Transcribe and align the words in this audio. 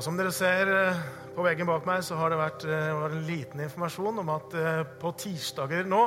Og 0.00 0.04
som 0.06 0.16
dere 0.16 0.30
ser 0.32 0.70
eh, 0.72 1.00
på 1.36 1.42
veggen 1.44 1.68
bak 1.68 1.84
meg, 1.84 2.00
så 2.00 2.16
har 2.16 2.32
det 2.32 2.38
vært 2.40 2.62
eh, 2.64 2.86
en 3.04 3.18
liten 3.26 3.60
informasjon 3.60 4.22
om 4.22 4.30
at 4.32 4.54
eh, 4.56 4.78
på 4.96 5.10
tirsdager 5.20 5.84
nå 5.84 5.98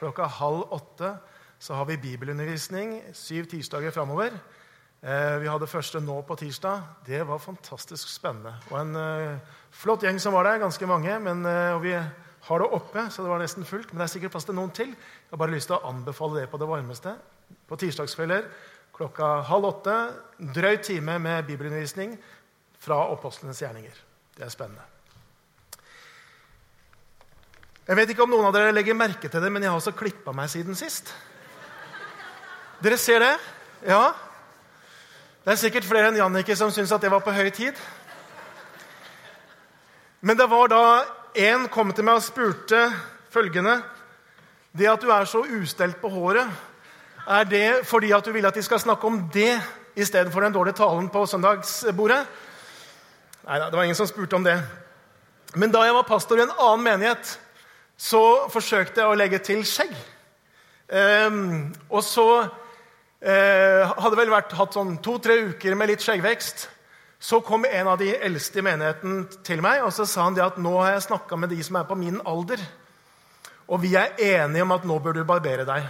klokka 0.00 0.26
halv 0.40 0.72
åtte 0.74 1.12
så 1.62 1.76
har 1.78 1.86
vi 1.86 2.00
bibelundervisning 2.02 2.96
syv 3.14 3.46
tirsdager 3.52 3.94
framover. 3.94 4.34
Vi 4.98 5.46
hadde 5.46 5.68
første 5.70 6.00
nå 6.02 6.16
på 6.26 6.34
tirsdag. 6.40 6.82
Det 7.06 7.20
var 7.26 7.38
fantastisk 7.42 8.10
spennende. 8.10 8.56
Og 8.72 8.80
en 8.80 9.38
flott 9.74 10.02
gjeng 10.06 10.18
som 10.22 10.34
var 10.34 10.46
der. 10.46 10.60
Ganske 10.62 10.86
mange. 10.90 11.14
Men, 11.22 11.42
og 11.46 11.82
vi 11.82 11.94
har 11.94 12.62
det 12.62 12.68
oppe, 12.78 13.04
så 13.10 13.22
det 13.22 13.30
var 13.30 13.42
nesten 13.42 13.66
fullt. 13.66 13.90
Men 13.90 14.02
det 14.02 14.06
er 14.06 14.12
sikkert 14.14 14.34
plass 14.34 14.46
til 14.46 14.58
noen 14.58 14.74
til. 14.74 14.90
Jeg 14.94 15.34
har 15.34 15.42
bare 15.42 15.54
lyst 15.54 15.70
til 15.70 15.78
å 15.78 15.90
anbefale 15.90 16.40
det 16.40 16.50
på 16.50 16.62
det 16.62 16.70
varmeste. 16.70 17.14
På 17.70 17.78
tirsdagskvelder 17.78 18.50
klokka 18.98 19.26
halv 19.46 19.70
åtte. 19.70 19.96
Drøy 20.54 20.78
time 20.82 21.18
med 21.22 21.46
bibelundervisning 21.46 22.16
fra 22.82 23.00
apostlenes 23.12 23.60
gjerninger. 23.62 23.96
Det 24.36 24.46
er 24.46 24.52
spennende. 24.54 24.84
Jeg 27.88 27.96
vet 27.96 28.10
ikke 28.12 28.26
om 28.26 28.32
noen 28.34 28.44
av 28.50 28.52
dere 28.52 28.74
legger 28.76 28.96
merke 28.96 29.30
til 29.32 29.40
det, 29.40 29.50
men 29.52 29.64
jeg 29.64 29.72
har 29.72 29.80
også 29.80 29.96
klippa 29.96 30.34
meg 30.36 30.50
siden 30.52 30.76
sist. 30.76 31.08
Dere 32.84 32.98
ser 33.00 33.24
det? 33.24 33.34
Ja? 33.88 34.10
Det 35.44 35.54
er 35.54 35.60
sikkert 35.62 35.86
flere 35.88 36.10
enn 36.10 36.18
Jannicke 36.18 36.56
som 36.58 36.70
syns 36.74 36.92
at 36.92 37.00
det 37.00 37.10
var 37.10 37.24
på 37.24 37.32
høy 37.32 37.48
tid. 37.54 37.78
Men 40.20 40.36
det 40.36 40.48
var 40.50 40.68
da 40.68 40.82
en 41.48 41.64
kom 41.72 41.94
til 41.94 42.04
meg 42.04 42.18
og 42.18 42.26
spurte 42.26 42.88
følgende 43.32 43.78
Det 44.76 44.88
at 44.90 45.00
du 45.02 45.10
er 45.14 45.24
så 45.28 45.40
ustelt 45.42 45.96
på 46.00 46.10
håret, 46.12 46.48
er 47.28 47.44
det 47.44 47.86
fordi 47.88 48.12
at 48.12 48.24
du 48.24 48.32
vil 48.32 48.46
at 48.46 48.54
de 48.54 48.62
skal 48.62 48.80
snakke 48.80 49.06
om 49.06 49.18
det 49.32 49.56
istedenfor 49.96 50.44
den 50.44 50.52
dårlige 50.52 50.76
talen 50.78 51.08
på 51.08 51.24
søndagsbordet? 51.26 52.26
Nei 53.48 53.58
det 53.64 53.72
var 53.72 53.86
ingen 53.86 53.96
som 53.96 54.08
spurte 54.08 54.36
om 54.36 54.44
det. 54.44 54.58
Men 55.56 55.72
da 55.72 55.80
jeg 55.86 55.94
var 55.96 56.04
pastor 56.04 56.36
i 56.36 56.44
en 56.44 56.52
annen 56.52 56.82
menighet, 56.84 57.30
så 57.96 58.20
forsøkte 58.52 59.00
jeg 59.00 59.08
å 59.08 59.16
legge 59.16 59.40
til 59.40 59.62
skjegg. 59.64 59.94
Um, 60.88 61.70
og 61.88 62.02
så 62.04 62.26
uh, 62.44 63.94
hadde 64.04 64.18
vel 64.20 64.34
vært 64.34 64.52
hatt 64.56 64.76
sånn 64.76 64.98
to-tre 65.04 65.38
uker 65.54 65.78
med 65.80 65.94
litt 65.94 66.04
skjeggvekst. 66.04 66.66
Så 67.18 67.40
kom 67.44 67.64
en 67.64 67.88
av 67.88 67.96
de 68.00 68.12
eldste 68.14 68.60
i 68.60 68.66
menigheten 68.68 69.24
til 69.44 69.64
meg 69.64 69.80
og 69.82 69.90
så 69.96 70.04
sa 70.06 70.28
han 70.28 70.36
det 70.36 70.44
at 70.44 70.60
nå 70.60 70.76
har 70.76 70.92
jeg 70.94 71.08
snakka 71.08 71.40
med 71.40 71.50
de 71.50 71.58
som 71.64 71.80
er 71.80 71.88
på 71.88 71.96
min 71.98 72.20
alder, 72.28 72.60
og 73.66 73.80
vi 73.82 73.96
er 73.98 74.12
enige 74.22 74.68
om 74.68 74.76
at 74.76 74.86
nå 74.86 75.00
bør 75.02 75.16
du 75.16 75.24
barbere 75.26 75.64
deg. 75.68 75.88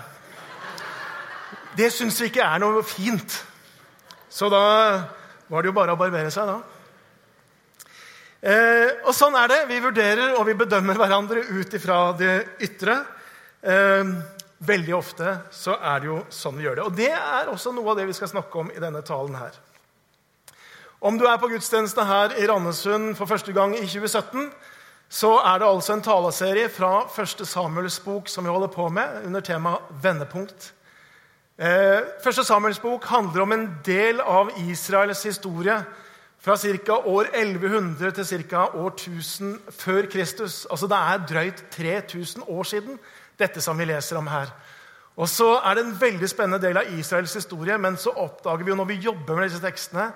Det 1.79 1.91
syns 1.95 2.23
vi 2.23 2.31
ikke 2.31 2.47
er 2.47 2.63
noe 2.63 2.87
fint. 2.87 3.43
Så 4.31 4.49
da 4.51 4.65
var 5.51 5.63
det 5.63 5.71
jo 5.71 5.77
bare 5.77 5.95
å 5.95 6.01
barbere 6.01 6.31
seg, 6.33 6.49
da. 6.49 6.78
Eh, 8.39 9.03
og 9.03 9.15
sånn 9.17 9.35
er 9.35 9.51
det. 9.51 9.61
Vi 9.71 9.81
vurderer 9.83 10.37
og 10.39 10.45
vi 10.47 10.55
bedømmer 10.59 10.99
hverandre 10.99 11.43
ut 11.51 11.75
ifra 11.75 12.01
det 12.19 12.35
ytre. 12.63 13.01
Eh, 13.63 14.13
veldig 14.59 14.95
ofte 14.95 15.35
så 15.55 15.75
er 15.79 16.03
det 16.03 16.11
jo 16.11 16.21
sånn 16.31 16.59
vi 16.59 16.67
gjør 16.67 16.79
det. 16.79 16.87
Og 16.87 16.99
det 16.99 17.13
er 17.15 17.51
også 17.51 17.75
noe 17.75 17.91
av 17.93 17.99
det 17.99 18.07
vi 18.11 18.17
skal 18.17 18.31
snakke 18.31 18.63
om 18.63 18.71
i 18.71 18.83
denne 18.83 19.03
talen 19.07 19.39
her. 19.39 19.59
Om 20.99 21.19
du 21.19 21.27
er 21.31 21.39
på 21.39 21.51
gudstjeneste 21.51 22.03
her 22.07 22.35
i 22.39 22.47
Randesund 22.51 23.13
for 23.19 23.31
første 23.31 23.55
gang 23.55 23.77
i 23.79 23.85
2017, 23.87 24.49
så 25.09 25.37
er 25.41 25.61
det 25.61 25.69
altså 25.69 25.95
en 25.95 26.03
taleserie 26.05 26.69
fra 26.69 27.07
første 27.11 27.47
Samuels 27.47 28.01
bok 28.03 28.29
som 28.29 28.45
vi 28.45 28.51
holder 28.53 28.71
på 28.71 28.89
med, 28.93 29.23
under 29.25 29.41
temaet 29.41 29.95
'Vendepunkt'. 30.03 30.73
Eh, 31.59 32.03
første 32.23 32.45
Samuels 32.45 32.79
bok 32.79 33.05
handler 33.05 33.43
om 33.43 33.53
en 33.53 33.79
del 33.87 34.21
av 34.21 34.51
Israels 34.59 35.23
historie 35.23 35.85
fra 36.41 36.57
ca. 36.57 36.97
år 37.05 37.31
1100 37.35 38.13
til 38.13 38.45
ca. 38.49 38.65
år 38.75 38.91
1000 38.91 39.59
før 39.71 40.07
Kristus. 40.07 40.67
Altså 40.71 40.87
Det 40.87 40.97
er 40.97 41.27
drøyt 41.29 41.65
3000 41.71 42.45
år 42.49 42.63
siden, 42.63 42.99
dette 43.39 43.61
som 43.61 43.79
vi 43.79 43.85
leser 43.85 44.17
om 44.17 44.27
her. 44.27 44.47
Og 45.17 45.29
så 45.29 45.57
er 45.65 45.75
det 45.75 45.85
en 45.85 46.01
veldig 46.01 46.29
spennende 46.31 46.63
del 46.63 46.79
av 46.79 46.93
Israels 46.99 47.35
historie, 47.35 47.79
men 47.79 47.97
så 47.97 48.11
oppdager 48.11 48.63
vi 48.65 48.71
jo 48.71 48.77
når 48.79 48.85
vi 48.85 49.01
jobber 49.03 49.35
med 49.35 49.49
disse 49.49 49.63
tekstene, 49.63 50.13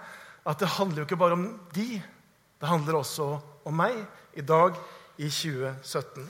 at 0.46 0.58
det 0.58 0.68
handler 0.68 1.02
jo 1.02 1.06
ikke 1.08 1.18
bare 1.18 1.32
om 1.32 1.60
de. 1.74 2.02
Det 2.60 2.68
handler 2.68 3.00
også 3.00 3.26
om 3.66 3.74
meg 3.74 3.98
i 4.38 4.44
dag 4.46 4.78
i 5.18 5.26
2017. 5.26 6.28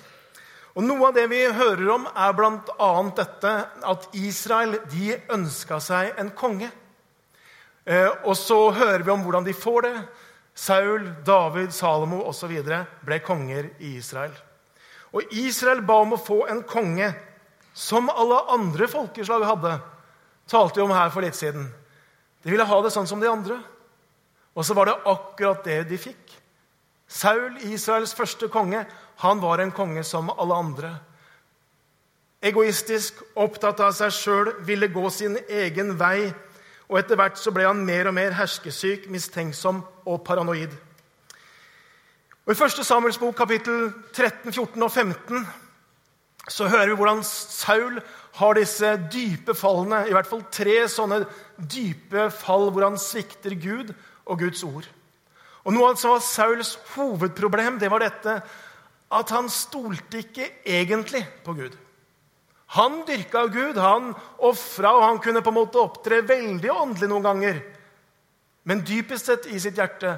Og 0.72 0.84
Noe 0.87 1.11
av 1.11 1.17
det 1.17 1.27
vi 1.28 1.43
hører 1.53 1.88
om, 1.93 2.06
er 2.09 2.33
bl.a. 2.33 2.93
dette 3.17 3.53
at 3.93 4.06
Israel 4.17 4.78
de 4.88 5.19
ønska 5.34 5.77
seg 5.84 6.17
en 6.21 6.33
konge. 6.33 6.71
Eh, 7.84 8.10
og 8.25 8.37
så 8.38 8.70
hører 8.70 9.03
vi 9.03 9.10
om 9.10 9.25
hvordan 9.25 9.47
de 9.47 9.54
får 9.56 9.87
det. 9.88 9.97
Saul, 10.54 11.09
David, 11.26 11.72
Salomo 11.72 12.22
osv. 12.28 12.53
ble 13.06 13.19
konger 13.25 13.72
i 13.81 13.97
Israel. 13.98 14.34
Og 15.12 15.32
Israel 15.32 15.82
ba 15.84 15.98
om 16.04 16.15
å 16.15 16.20
få 16.20 16.44
en 16.50 16.62
konge 16.69 17.10
som 17.75 18.10
alle 18.12 18.38
andre 18.53 18.88
folkeslag 18.88 19.44
hadde. 19.48 19.81
talte 20.47 20.81
vi 20.81 20.84
om 20.84 20.93
her 20.93 21.10
for 21.10 21.22
litt 21.22 21.37
siden. 21.37 21.70
De 22.43 22.50
ville 22.50 22.65
ha 22.65 22.82
det 22.82 22.91
sånn 22.93 23.06
som 23.06 23.20
de 23.20 23.28
andre. 23.31 23.56
Og 24.54 24.64
så 24.64 24.75
var 24.75 24.87
det 24.87 25.00
akkurat 25.09 25.64
det 25.64 25.82
de 25.88 25.97
fikk. 25.97 26.34
Saul, 27.09 27.56
Israels 27.62 28.14
første 28.14 28.49
konge, 28.49 28.84
han 29.16 29.41
var 29.41 29.60
en 29.60 29.72
konge 29.72 30.04
som 30.04 30.31
alle 30.31 30.54
andre. 30.54 30.91
Egoistisk, 32.43 33.22
opptatt 33.37 33.81
av 33.81 33.93
seg 33.97 34.12
sjøl, 34.12 34.53
ville 34.66 34.91
gå 34.93 35.10
sin 35.10 35.38
egen 35.49 35.94
vei 35.97 36.32
og 36.93 36.99
etter 37.01 37.17
hvert 37.17 37.39
så 37.41 37.51
ble 37.55 37.65
han 37.65 37.81
mer 37.89 38.11
og 38.11 38.17
mer 38.19 38.35
herskesyk, 38.37 39.07
mistenksom 39.09 39.81
og 40.05 40.19
paranoid. 40.27 40.75
Og 42.45 42.53
I 42.53 42.59
1. 42.59 42.83
Samuels 42.85 43.17
bok, 43.23 43.33
kapittel 43.39 43.87
13, 44.13 44.53
14 44.53 44.83
og 44.83 44.91
15, 44.93 45.47
så 46.51 46.67
hører 46.69 46.91
vi 46.91 46.97
hvordan 46.99 47.23
Saul 47.25 48.01
har 48.37 48.59
disse 48.59 48.91
dype 49.13 49.55
fallene. 49.57 50.03
I 50.11 50.13
hvert 50.13 50.29
fall 50.29 50.43
tre 50.53 50.75
sånne 50.91 51.23
dype 51.57 52.27
fall 52.35 52.69
hvor 52.75 52.85
han 52.91 52.99
svikter 53.01 53.55
Gud 53.57 53.95
og 54.27 54.43
Guds 54.43 54.61
ord. 54.67 54.89
Og 55.63 55.73
Noe 55.73 55.95
som 55.97 56.17
var 56.17 56.27
Sauls 56.27 56.75
hovedproblem, 56.97 57.79
det 57.81 57.89
var 57.93 58.03
dette 58.05 58.37
at 59.13 59.33
han 59.33 59.49
stolte 59.53 60.25
ikke 60.25 60.51
egentlig 60.67 61.23
på 61.47 61.55
Gud. 61.57 61.79
Han 62.72 63.03
dyrka 63.06 63.47
Gud, 63.53 63.77
han 63.77 64.15
ofra, 64.41 64.94
og 64.97 65.03
han 65.05 65.21
kunne 65.21 65.43
på 65.44 65.53
en 65.53 65.59
måte 65.59 65.81
opptre 65.81 66.22
veldig 66.25 66.71
åndelig 66.72 67.09
noen 67.10 67.27
ganger. 67.27 67.59
Men 68.69 68.84
dypest 68.87 69.28
sett 69.28 69.49
i 69.53 69.60
sitt 69.60 69.77
hjerte 69.77 70.15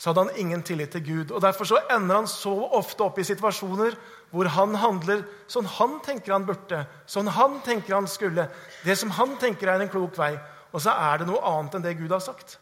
så 0.00 0.10
hadde 0.10 0.24
han 0.24 0.40
ingen 0.40 0.62
tillit 0.64 0.94
til 0.94 1.04
Gud. 1.04 1.30
og 1.30 1.42
Derfor 1.44 1.68
så 1.68 1.82
ender 1.92 2.22
han 2.22 2.30
så 2.30 2.54
ofte 2.78 3.04
opp 3.04 3.20
i 3.20 3.26
situasjoner 3.28 3.94
hvor 4.32 4.48
han 4.54 4.74
handler 4.80 5.26
sånn 5.50 5.68
han 5.68 5.98
tenker 6.02 6.32
han 6.32 6.46
burde, 6.48 6.80
sånn 7.06 7.28
han 7.28 7.60
tenker 7.66 7.98
han 7.98 8.08
skulle, 8.08 8.48
det 8.86 8.96
som 8.98 9.12
han 9.18 9.36
tenker 9.38 9.68
er 9.68 9.84
en 9.84 9.92
klok 9.92 10.16
vei. 10.18 10.32
Og 10.72 10.80
så 10.80 10.94
er 10.96 11.20
det 11.20 11.28
noe 11.28 11.44
annet 11.44 11.76
enn 11.76 11.84
det 11.84 11.98
Gud 12.00 12.14
har 12.14 12.24
sagt. 12.24 12.56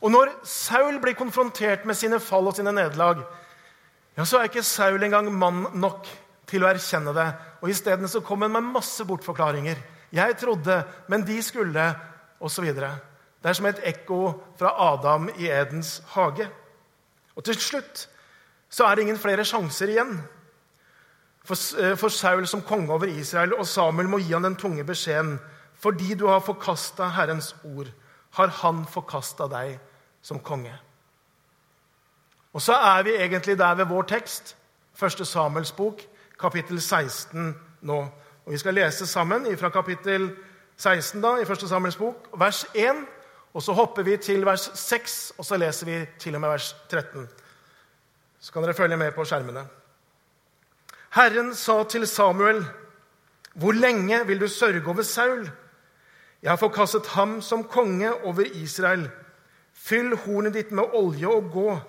Og 0.00 0.14
når 0.14 0.30
Saul 0.46 1.00
blir 1.02 1.18
konfrontert 1.18 1.82
med 1.84 1.98
sine 1.98 2.20
fall 2.22 2.46
og 2.48 2.56
sine 2.56 2.72
nederlag, 2.72 3.20
ja, 4.16 4.24
så 4.24 4.38
er 4.38 4.48
ikke 4.48 4.64
Saul 4.64 5.02
engang 5.02 5.28
mann 5.34 5.66
nok 5.74 6.06
til 6.48 6.64
å 6.64 6.70
erkjenne 6.70 7.12
det. 7.16 7.28
Og 7.60 7.70
Isteden 7.70 8.08
kom 8.24 8.42
han 8.42 8.52
med 8.52 8.72
masse 8.72 9.04
bortforklaringer. 9.04 9.76
'Jeg 10.12 10.36
trodde, 10.36 10.84
men 11.08 11.26
de 11.26 11.42
skulle', 11.42 11.94
osv. 12.40 12.64
Det 13.42 13.48
er 13.48 13.52
som 13.52 13.66
et 13.66 13.80
ekko 13.84 14.42
fra 14.58 14.92
Adam 14.92 15.28
i 15.38 15.46
Edens 15.50 16.02
hage. 16.08 16.48
Og 17.36 17.44
til 17.44 17.54
slutt 17.54 18.08
så 18.68 18.84
er 18.84 18.94
det 18.94 19.02
ingen 19.02 19.18
flere 19.18 19.44
sjanser 19.44 19.88
igjen 19.88 20.20
for, 21.44 21.56
eh, 21.80 21.96
for 21.96 22.08
Saul 22.08 22.46
som 22.46 22.62
konge 22.62 22.92
over 22.92 23.04
Israel, 23.04 23.54
og 23.54 23.66
Samuel 23.66 24.08
må 24.08 24.18
gi 24.18 24.32
han 24.32 24.44
den 24.44 24.56
tunge 24.56 24.84
beskjeden. 24.84 25.38
Fordi 25.74 26.14
du 26.14 26.26
har 26.26 26.40
forkasta 26.40 27.08
Herrens 27.08 27.56
ord, 27.64 27.86
har 28.30 28.46
han 28.46 28.86
forkasta 28.86 29.46
deg 29.48 29.78
som 30.22 30.38
konge. 30.38 30.74
Og 32.52 32.62
så 32.62 32.72
er 32.72 33.02
vi 33.02 33.16
egentlig 33.16 33.58
der 33.58 33.74
ved 33.74 33.84
vår 33.84 34.02
tekst, 34.02 34.56
første 34.94 35.24
Samuels 35.24 35.72
bok, 35.72 36.02
kapittel 36.40 36.80
16 36.80 37.54
nå. 37.80 37.98
Og 38.44 38.52
Vi 38.52 38.58
skal 38.58 38.74
lese 38.74 39.06
sammen 39.06 39.46
fra 39.58 39.68
kapittel 39.68 40.30
16 40.76 41.22
da, 41.22 41.36
i 41.36 41.44
Første 41.44 41.68
Samuels 41.68 41.96
bok, 41.96 42.28
vers 42.40 42.66
1. 42.74 43.04
Og 43.54 43.62
så 43.62 43.72
hopper 43.72 44.02
vi 44.02 44.16
til 44.16 44.46
vers 44.46 44.70
6, 44.74 45.32
og 45.38 45.44
så 45.44 45.56
leser 45.56 45.86
vi 45.86 45.98
til 46.18 46.34
og 46.34 46.40
med 46.40 46.48
vers 46.48 46.76
13. 46.90 47.28
Så 48.40 48.52
kan 48.52 48.62
dere 48.62 48.74
følge 48.74 48.96
med 48.96 49.12
på 49.12 49.24
skjermene. 49.24 49.66
Herren 51.14 51.54
sa 51.54 51.82
til 51.84 52.06
Samuel, 52.06 52.66
'Hvor 53.54 53.72
lenge 53.72 54.26
vil 54.26 54.40
du 54.40 54.48
sørge 54.48 54.86
over 54.86 55.02
Saul?' 55.02 55.50
'Jeg 56.42 56.50
har 56.50 56.56
forkastet 56.56 57.06
ham 57.06 57.42
som 57.42 57.64
konge 57.64 58.14
over 58.24 58.42
Israel.' 58.52 59.10
'Fyll 59.74 60.16
hornet 60.16 60.54
ditt 60.54 60.72
med 60.72 60.84
olje 60.92 61.28
og 61.28 61.50
gå.' 61.52 61.80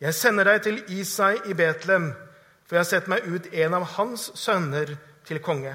'Jeg 0.00 0.14
sender 0.14 0.44
deg 0.44 0.62
til 0.62 0.84
Isai 0.88 1.36
i 1.46 1.52
Betlehem.' 1.54 2.27
For 2.68 2.76
jeg 2.76 2.84
har 2.84 2.90
sett 2.90 3.08
meg 3.08 3.24
ut 3.24 3.46
en 3.48 3.76
av 3.78 3.86
hans 3.96 4.28
sønner 4.36 4.92
til 5.24 5.40
konge. 5.40 5.72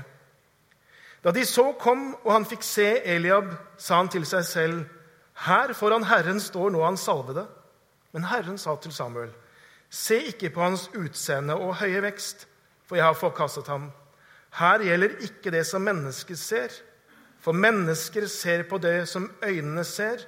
Da 1.24 1.31
de 1.34 1.45
så 1.48 1.72
kom, 1.80 2.12
og 2.22 2.31
han 2.36 2.45
fikk 2.45 2.66
se 2.68 2.88
Eliab, 3.16 3.50
sa 3.81 3.98
han 4.01 4.12
til 4.13 4.28
seg 4.30 4.45
selv, 4.45 4.84
her 5.48 5.74
foran 5.74 6.06
Herren 6.06 6.38
står 6.44 6.69
nå 6.74 6.84
han 6.86 7.00
salvede. 7.00 7.48
Men 8.13 8.28
Herren 8.30 8.60
sa 8.62 8.75
til 8.78 8.94
Samuel, 8.94 9.31
se 9.90 10.19
ikke 10.30 10.51
på 10.54 10.62
hans 10.62 10.86
utseende 10.94 11.56
og 11.57 11.80
høye 11.80 12.04
vekst, 12.06 12.45
for 12.86 13.00
jeg 13.00 13.07
har 13.07 13.18
forkastet 13.18 13.72
ham. 13.72 13.90
Her 14.54 14.84
gjelder 14.86 15.16
ikke 15.25 15.54
det 15.54 15.63
som 15.66 15.81
mennesker 15.81 16.38
ser, 16.38 16.75
for 17.42 17.57
mennesker 17.57 18.28
ser 18.30 18.68
på 18.69 18.78
det 18.78 19.07
som 19.10 19.31
øynene 19.42 19.84
ser, 19.84 20.22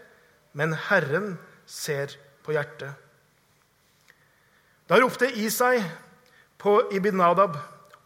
men 0.53 0.73
Herren 0.89 1.35
ser 1.65 2.15
på 2.43 2.55
hjertet. 2.55 2.95
Da 4.89 4.97
ropte 5.01 5.29
Isai 5.29 5.77
på 6.65 6.79
Ibinadab 6.97 7.57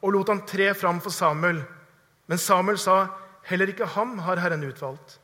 og 0.04 0.14
lot 0.14 0.30
han 0.32 0.44
tre 0.48 0.74
fram 0.76 1.00
for 1.04 1.16
Samuel. 1.16 1.64
Men 2.28 2.38
Samuel 2.38 2.78
sa, 2.78 3.08
'Heller 3.44 3.68
ikke 3.68 3.86
ham 3.86 4.20
har 4.20 4.38
Herren 4.38 4.64
utvalgt.' 4.64 5.20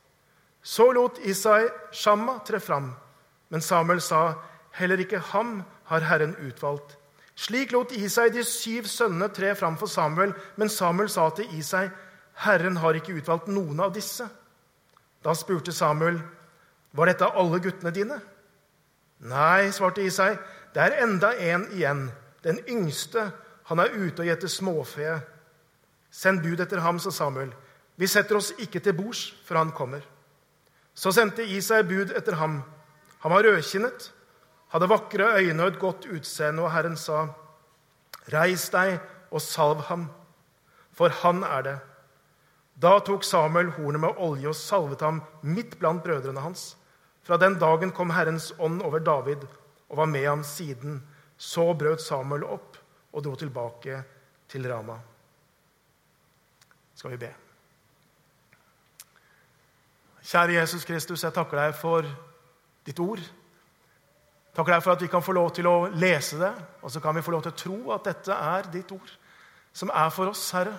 Så 0.64 0.92
lot 0.92 1.20
Isai 1.22 1.68
Shamma 1.92 2.40
tre 2.46 2.60
fram, 2.60 2.96
men 3.50 3.62
Samuel 3.62 4.02
sa, 4.02 4.34
'Heller 4.72 4.98
ikke 4.98 5.20
ham 5.20 5.64
har 5.86 6.00
Herren 6.00 6.36
utvalgt.' 6.36 6.98
Slik 7.36 7.72
lot 7.72 7.92
Isai 7.92 8.30
de 8.30 8.44
syv 8.44 8.84
sønnene 8.88 9.28
tre 9.28 9.56
fram 9.56 9.78
for 9.78 9.88
Samuel, 9.88 10.34
men 10.56 10.70
Samuel 10.70 11.10
sa 11.10 11.30
til 11.30 11.46
Isai, 11.60 11.90
'Herren 12.36 12.78
har 12.78 12.94
ikke 12.94 13.14
utvalgt 13.14 13.48
noen 13.48 13.80
av 13.80 13.94
disse.' 13.94 14.30
Da 15.24 15.34
spurte 15.34 15.72
Samuel, 15.72 16.22
'Var 16.94 17.06
dette 17.06 17.26
alle 17.36 17.60
guttene 17.60 17.92
dine?' 17.92 18.22
Nei, 19.20 19.72
svarte 19.72 20.04
Isai, 20.04 20.38
det 20.74 20.82
er 20.82 21.04
enda 21.04 21.32
en 21.40 21.68
igjen, 21.72 22.12
den 22.46 22.62
yngste. 22.70 23.32
Han 23.70 23.82
er 23.82 23.96
ute 23.98 24.22
og 24.22 24.30
gjeter 24.30 24.52
småfe. 24.52 25.20
Send 26.14 26.44
bud 26.46 26.62
etter 26.62 26.84
ham, 26.86 27.00
sa 27.02 27.12
Samuel. 27.12 27.52
Vi 27.98 28.08
setter 28.08 28.38
oss 28.38 28.54
ikke 28.62 28.82
til 28.84 28.96
bords 28.96 29.28
før 29.48 29.64
han 29.64 29.74
kommer. 29.76 30.04
Så 30.96 31.12
sendte 31.16 31.44
Isai 31.44 31.82
bud 31.88 32.14
etter 32.16 32.38
ham. 32.40 32.62
Han 33.24 33.34
var 33.34 33.44
rødkinnet, 33.44 34.12
hadde 34.72 34.90
vakre 34.92 35.32
øyne 35.40 35.64
og 35.64 35.74
et 35.74 35.80
godt 35.82 36.06
utseende, 36.14 36.62
og 36.64 36.72
Herren 36.72 36.96
sa, 37.00 37.26
Reis 38.32 38.70
deg 38.74 39.00
og 39.32 39.42
salv 39.42 39.84
ham, 39.90 40.08
for 40.96 41.14
han 41.24 41.44
er 41.44 41.66
det. 41.66 41.76
Da 42.82 42.98
tok 43.00 43.24
Samuel 43.24 43.72
hornet 43.78 44.04
med 44.04 44.22
olje 44.22 44.52
og 44.52 44.58
salvet 44.60 45.04
ham 45.06 45.22
midt 45.42 45.78
blant 45.80 46.04
brødrene 46.04 46.44
hans. 46.44 46.76
Fra 47.26 47.38
den 47.42 47.58
dagen 47.60 47.92
kom 47.96 48.12
Herrens 48.14 48.52
ånd 48.60 48.82
over 48.86 49.00
David 49.00 49.46
og 49.90 49.98
var 49.98 50.10
med 50.12 50.28
ham 50.28 50.44
siden. 50.44 51.00
Så 51.38 51.68
brøt 51.78 52.04
Samuel 52.04 52.46
opp 52.48 52.78
og 53.16 53.24
dro 53.24 53.36
tilbake 53.40 54.02
til 54.52 54.68
Rama. 54.72 54.98
Skal 56.96 57.12
vi 57.16 57.20
be. 57.26 57.32
Kjære 60.26 60.56
Jesus 60.58 60.86
Kristus, 60.88 61.24
jeg 61.24 61.36
takker 61.36 61.60
deg 61.60 61.76
for 61.78 62.08
ditt 62.88 63.00
ord. 63.04 63.22
Takker 64.56 64.74
deg 64.74 64.84
for 64.84 64.96
at 64.96 65.04
vi 65.04 65.10
kan 65.12 65.24
få 65.24 65.36
lov 65.36 65.52
til 65.54 65.68
å 65.70 65.76
lese 65.92 66.40
det, 66.40 66.52
og 66.82 66.92
så 66.92 67.02
kan 67.04 67.16
vi 67.18 67.22
få 67.26 67.36
lov 67.36 67.44
til 67.46 67.54
å 67.54 67.60
tro 67.60 67.78
at 67.94 68.08
dette 68.08 68.34
er 68.34 68.70
ditt 68.74 68.92
ord, 68.96 69.12
som 69.76 69.92
er 69.92 70.10
for 70.16 70.32
oss, 70.32 70.48
Herre. 70.56 70.74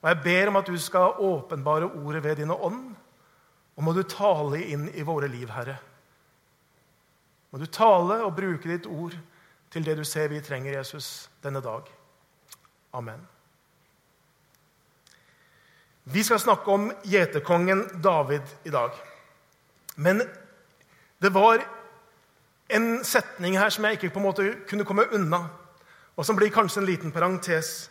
Og 0.00 0.08
jeg 0.08 0.20
ber 0.24 0.48
om 0.48 0.58
at 0.60 0.70
du 0.70 0.78
skal 0.80 1.18
åpenbare 1.18 1.90
ordet 1.90 2.22
ved 2.24 2.40
dine 2.40 2.56
ånd, 2.56 2.94
og 3.76 3.84
må 3.84 3.92
du 3.96 4.04
tale 4.08 4.62
inn 4.62 4.86
i 4.94 5.04
våre 5.04 5.28
liv, 5.28 5.50
Herre. 5.52 5.76
Må 7.50 7.58
du 7.58 7.66
tale 7.66 8.20
og 8.22 8.36
bruke 8.36 8.70
ditt 8.70 8.86
ord 8.86 9.16
til 9.70 9.84
det 9.86 9.96
du 9.98 10.04
ser 10.04 10.28
vi 10.28 10.40
trenger, 10.42 10.72
Jesus, 10.78 11.30
denne 11.42 11.62
dag. 11.62 11.86
Amen. 12.92 13.20
Vi 16.04 16.24
skal 16.24 16.40
snakke 16.40 16.70
om 16.70 16.88
gjeterkongen 17.06 17.84
David 18.02 18.42
i 18.64 18.70
dag. 18.70 18.90
Men 19.94 20.22
det 21.18 21.30
var 21.34 21.62
en 22.68 23.04
setning 23.04 23.58
her 23.58 23.70
som 23.70 23.84
jeg 23.84 23.98
ikke 23.98 24.10
på 24.14 24.18
en 24.18 24.26
måte 24.26 24.46
kunne 24.68 24.86
komme 24.88 25.06
unna, 25.14 25.44
og 26.16 26.26
som 26.26 26.36
blir 26.36 26.50
kanskje 26.50 26.80
en 26.82 26.88
liten 26.88 27.12
parentes. 27.12 27.90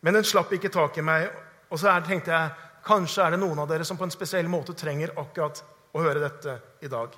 Men 0.00 0.14
den 0.14 0.24
slapp 0.24 0.52
ikke 0.52 0.70
tak 0.72 0.98
i 0.98 1.04
meg. 1.06 1.26
Og 1.70 1.80
så 1.80 1.92
tenkte 2.06 2.30
jeg 2.30 2.54
kanskje 2.86 3.24
er 3.24 3.34
det 3.34 3.42
noen 3.42 3.58
av 3.62 3.68
dere 3.70 3.84
som 3.86 3.98
på 3.98 4.06
en 4.06 4.14
spesiell 4.14 4.48
måte 4.50 4.74
trenger 4.78 5.14
akkurat 5.16 5.62
å 5.92 6.02
høre 6.02 6.22
dette 6.22 6.56
i 6.82 6.90
dag. 6.90 7.14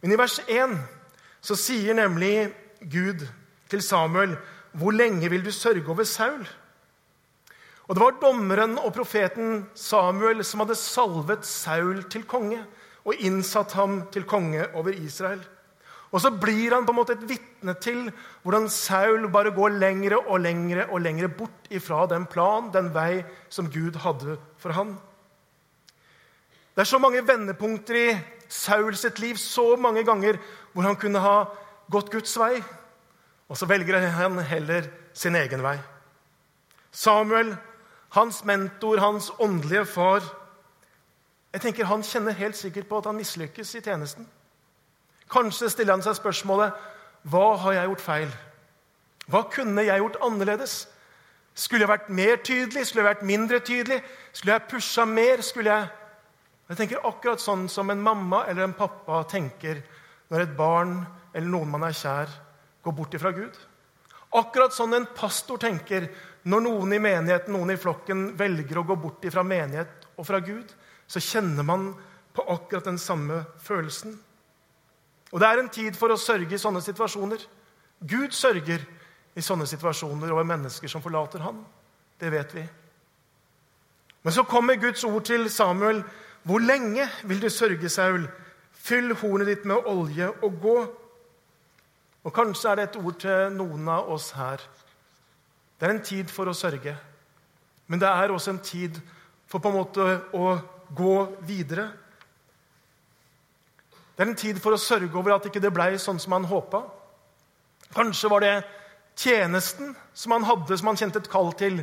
Men 0.00 0.12
i 0.12 0.18
vers 0.18 0.38
1 0.46 0.76
så 1.40 1.56
sier 1.56 1.96
nemlig 1.96 2.50
Gud 2.80 3.26
til 3.68 3.82
Samuel, 3.82 4.36
'Hvor 4.72 4.90
lenge 4.90 5.30
vil 5.30 5.44
du 5.44 5.50
sørge 5.50 5.88
over 5.88 6.04
Saul?' 6.04 6.48
Og 7.88 7.96
Det 7.96 8.02
var 8.04 8.20
dommeren 8.22 8.78
og 8.78 8.92
profeten 8.94 9.66
Samuel 9.74 10.44
som 10.44 10.60
hadde 10.60 10.76
salvet 10.78 11.46
Saul 11.46 12.04
til 12.06 12.22
konge 12.22 12.60
og 13.04 13.14
innsatt 13.18 13.72
ham 13.72 14.04
til 14.14 14.22
konge 14.24 14.62
over 14.74 14.94
Israel. 14.94 15.40
Og 16.10 16.20
så 16.20 16.30
blir 16.30 16.74
han 16.74 16.86
på 16.86 16.92
en 16.94 16.98
måte 16.98 17.14
et 17.14 17.26
vitne 17.26 17.74
til 17.82 18.12
hvordan 18.42 18.68
Saul 18.70 19.28
bare 19.30 19.50
går 19.54 19.78
lengre 19.78 20.18
og 20.20 20.40
lengre 20.42 20.88
og 20.90 21.02
lengre 21.02 21.28
bort 21.28 21.70
ifra 21.70 22.04
den 22.10 22.26
plan, 22.30 22.70
den 22.74 22.90
vei 22.94 23.24
som 23.48 23.70
Gud 23.70 23.98
hadde 24.02 24.38
for 24.58 24.74
han. 24.74 24.96
Det 26.74 26.82
er 26.82 26.90
så 26.90 26.98
mange 27.02 27.26
vendepunkter 27.26 27.98
i 27.98 28.18
Saul 28.50 28.94
sitt 28.98 29.18
liv, 29.18 29.34
så 29.38 29.76
mange 29.78 30.02
ganger 30.06 30.38
hvor 30.72 30.86
han 30.86 30.98
kunne 30.98 31.22
ha 31.22 31.36
gått 31.90 32.12
Guds 32.12 32.36
vei. 32.38 32.60
Og 33.50 33.58
så 33.58 33.66
velger 33.66 33.98
han 34.14 34.38
heller 34.46 34.86
sin 35.12 35.36
egen 35.36 35.62
vei. 35.62 35.76
Samuel, 36.90 37.56
hans 38.14 38.44
mentor, 38.44 38.98
hans 39.02 39.30
åndelige 39.38 39.86
far 39.86 40.22
jeg 41.50 41.64
tenker 41.64 41.88
Han 41.90 42.04
kjenner 42.06 42.36
helt 42.38 42.56
sikkert 42.56 42.86
på 42.88 43.00
at 43.00 43.08
han 43.10 43.18
mislykkes 43.18 43.74
i 43.74 43.82
tjenesten. 43.82 44.26
Kanskje 45.30 45.70
stiller 45.70 45.96
han 45.96 46.04
seg 46.04 46.18
spørsmålet 46.18 46.88
hva 47.30 47.56
har 47.60 47.74
jeg 47.76 47.88
gjort 47.90 48.00
feil? 48.04 48.30
Hva 49.30 49.42
kunne 49.52 49.82
jeg 49.84 50.00
gjort 50.00 50.16
annerledes? 50.24 50.86
Skulle 51.54 51.84
jeg 51.84 51.90
vært 51.90 52.08
mer 52.08 52.38
tydelig? 52.40 52.86
Skulle 52.86 53.02
jeg 53.02 53.08
vært 53.10 53.26
mindre 53.28 53.58
tydelig? 53.60 53.98
Skulle 54.32 54.54
jeg 54.56 54.68
pusha 54.70 55.04
mer? 55.04 55.42
Skulle 55.42 55.74
jeg 55.74 55.96
Jeg 56.70 56.78
tenker 56.78 57.06
akkurat 57.06 57.40
sånn 57.42 57.64
som 57.68 57.90
en 57.90 58.02
mamma 58.02 58.44
eller 58.46 58.62
en 58.62 58.76
pappa 58.78 59.24
tenker 59.26 59.80
når 60.30 60.44
et 60.44 60.52
barn 60.54 61.00
eller 61.34 61.50
noen 61.50 61.70
man 61.70 61.86
er 61.86 61.96
kjær, 61.96 62.32
går 62.82 62.96
bort 62.96 63.14
ifra 63.14 63.32
Gud. 63.36 63.56
Akkurat 64.38 64.74
sånn 64.74 64.94
en 64.94 65.08
pastor 65.16 65.58
tenker 65.60 66.06
når 66.48 66.62
noen 66.64 66.94
i 66.96 67.02
menigheten, 67.02 67.52
noen 67.54 67.74
i 67.74 67.80
flokken, 67.80 68.30
velger 68.38 68.80
å 68.80 68.86
gå 68.88 68.96
bort 69.00 69.24
ifra 69.28 69.42
menighet 69.44 70.06
og 70.16 70.26
fra 70.28 70.40
Gud, 70.44 70.70
så 71.10 71.20
kjenner 71.20 71.66
man 71.66 71.90
på 72.32 72.44
akkurat 72.54 72.86
den 72.86 72.98
samme 72.98 73.42
følelsen. 73.60 74.14
Og 75.30 75.40
det 75.40 75.48
er 75.48 75.62
en 75.62 75.72
tid 75.72 75.98
for 75.98 76.12
å 76.12 76.18
sørge 76.18 76.54
i 76.54 76.60
sånne 76.62 76.82
situasjoner. 76.82 77.42
Gud 78.00 78.34
sørger 78.34 78.82
i 79.36 79.42
sånne 79.44 79.66
situasjoner 79.68 80.32
over 80.32 80.46
mennesker 80.46 80.90
som 80.90 81.02
forlater 81.02 81.42
ham. 81.44 81.62
Det 82.18 82.30
vet 82.32 82.54
vi. 82.54 82.64
Men 84.22 84.34
så 84.34 84.44
kommer 84.44 84.80
Guds 84.80 85.04
ord 85.04 85.24
til 85.24 85.50
Samuel. 85.50 86.02
Hvor 86.42 86.62
lenge 86.62 87.06
vil 87.24 87.40
du 87.42 87.48
sørge, 87.52 87.88
Saul? 87.88 88.26
Fyll 88.72 89.14
hornet 89.20 89.48
ditt 89.48 89.68
med 89.68 89.86
olje 89.86 90.30
og 90.30 90.58
gå. 90.62 90.76
Og 92.24 92.34
kanskje 92.36 92.70
er 92.70 92.76
det 92.76 92.88
et 92.88 92.98
ord 93.00 93.16
til 93.22 93.54
noen 93.56 93.88
av 93.88 94.10
oss 94.12 94.30
her. 94.36 94.60
Det 95.80 95.88
er 95.88 95.94
en 95.94 96.04
tid 96.04 96.28
for 96.32 96.50
å 96.50 96.56
sørge. 96.56 96.92
Men 97.88 98.02
det 98.02 98.08
er 98.08 98.32
også 98.32 98.52
en 98.54 98.62
tid 98.64 99.00
for 99.50 99.62
på 99.62 99.70
en 99.70 99.78
måte 99.80 100.06
å 100.36 100.52
gå 100.94 101.14
videre. 101.48 101.88
Det 104.14 104.26
er 104.26 104.28
en 104.28 104.36
tid 104.36 104.60
for 104.60 104.76
å 104.76 104.80
sørge 104.80 105.16
over 105.16 105.34
at 105.38 105.46
ikke 105.48 105.62
det 105.64 105.72
ble 105.72 105.94
sånn 105.98 106.20
som 106.20 106.36
han 106.36 106.48
håpa. 106.50 106.82
Kanskje 107.96 108.30
var 108.30 108.44
det 108.44 108.56
tjenesten 109.18 109.94
som 110.14 110.36
han 110.36 110.44
hadde, 110.46 110.76
som 110.76 110.90
han 110.90 111.00
kjente 111.00 111.22
et 111.22 111.30
kall 111.32 111.54
til. 111.58 111.80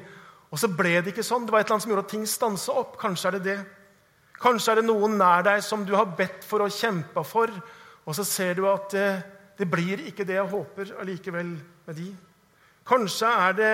Og 0.54 0.62
så 0.62 0.70
ble 0.72 1.00
det 1.02 1.12
ikke 1.12 1.26
sånn. 1.26 1.48
Det 1.48 1.56
var 1.56 1.64
et 1.64 1.68
eller 1.68 1.80
annet 1.80 1.88
som 1.88 1.92
gjorde 1.96 2.06
at 2.06 2.14
ting 2.14 2.28
stansa 2.30 2.78
opp. 2.78 2.94
Kanskje 3.02 3.32
er 3.32 3.38
det 3.40 3.44
det. 3.50 3.58
Kanskje 4.38 4.72
er 4.76 4.80
det 4.80 4.86
noen 4.86 5.18
nær 5.18 5.42
deg 5.48 5.64
som 5.66 5.82
du 5.86 5.96
har 5.98 6.14
bedt 6.18 6.46
for 6.46 6.62
og 6.62 6.74
kjempa 6.74 7.24
for, 7.26 7.50
og 8.06 8.16
så 8.16 8.24
ser 8.24 8.60
du 8.60 8.68
at 8.70 8.94
det, 8.94 9.08
det 9.58 9.68
blir 9.70 10.04
ikke 10.06 10.26
det 10.28 10.38
jeg 10.38 10.50
håper 10.52 10.94
allikevel 11.02 11.56
med 11.88 11.98
de. 11.98 12.12
Kanskje 12.88 13.30
er 13.30 13.56
det 13.58 13.72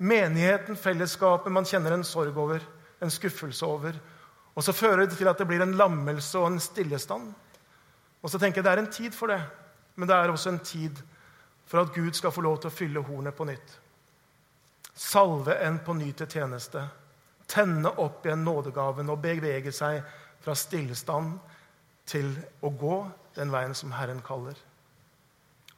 menigheten, 0.00 0.76
fellesskapet, 0.76 1.52
man 1.52 1.68
kjenner 1.68 1.94
en 1.94 2.04
sorg 2.04 2.36
over, 2.38 2.64
en 3.00 3.12
skuffelse 3.12 3.66
over. 3.66 3.96
Og 4.54 4.64
så 4.64 4.74
fører 4.74 5.06
det 5.06 5.16
til 5.18 5.28
at 5.30 5.38
det 5.38 5.46
blir 5.48 5.62
en 5.62 5.76
lammelse 5.78 6.38
og 6.38 6.50
en 6.50 6.60
stillestand. 6.60 7.30
Og 8.20 8.30
så 8.30 8.38
tenker 8.38 8.60
jeg 8.60 8.64
Det 8.64 8.72
er 8.72 8.82
en 8.82 8.92
tid 8.92 9.12
for 9.12 9.26
det, 9.26 9.40
men 9.96 10.08
det 10.08 10.16
er 10.16 10.30
også 10.30 10.50
en 10.50 10.58
tid 10.58 10.96
for 11.66 11.80
at 11.80 11.94
Gud 11.94 12.12
skal 12.12 12.32
få 12.32 12.40
lov 12.40 12.58
til 12.60 12.68
å 12.68 12.74
fylle 12.74 13.02
hornet 13.06 13.34
på 13.34 13.46
nytt. 13.46 13.76
Salve 14.94 15.54
en 15.64 15.78
på 15.78 15.94
ny 15.94 16.10
til 16.12 16.26
tjeneste. 16.26 16.82
Tenne 17.48 17.88
opp 18.02 18.26
igjen 18.26 18.44
nådegaven 18.44 19.08
og 19.10 19.22
bevege 19.22 19.72
seg 19.72 20.02
fra 20.42 20.54
stillestand 20.54 21.38
til 22.06 22.34
å 22.60 22.70
gå 22.70 22.96
den 23.36 23.52
veien 23.52 23.74
som 23.74 23.92
Herren 23.94 24.20
kaller. 24.26 24.58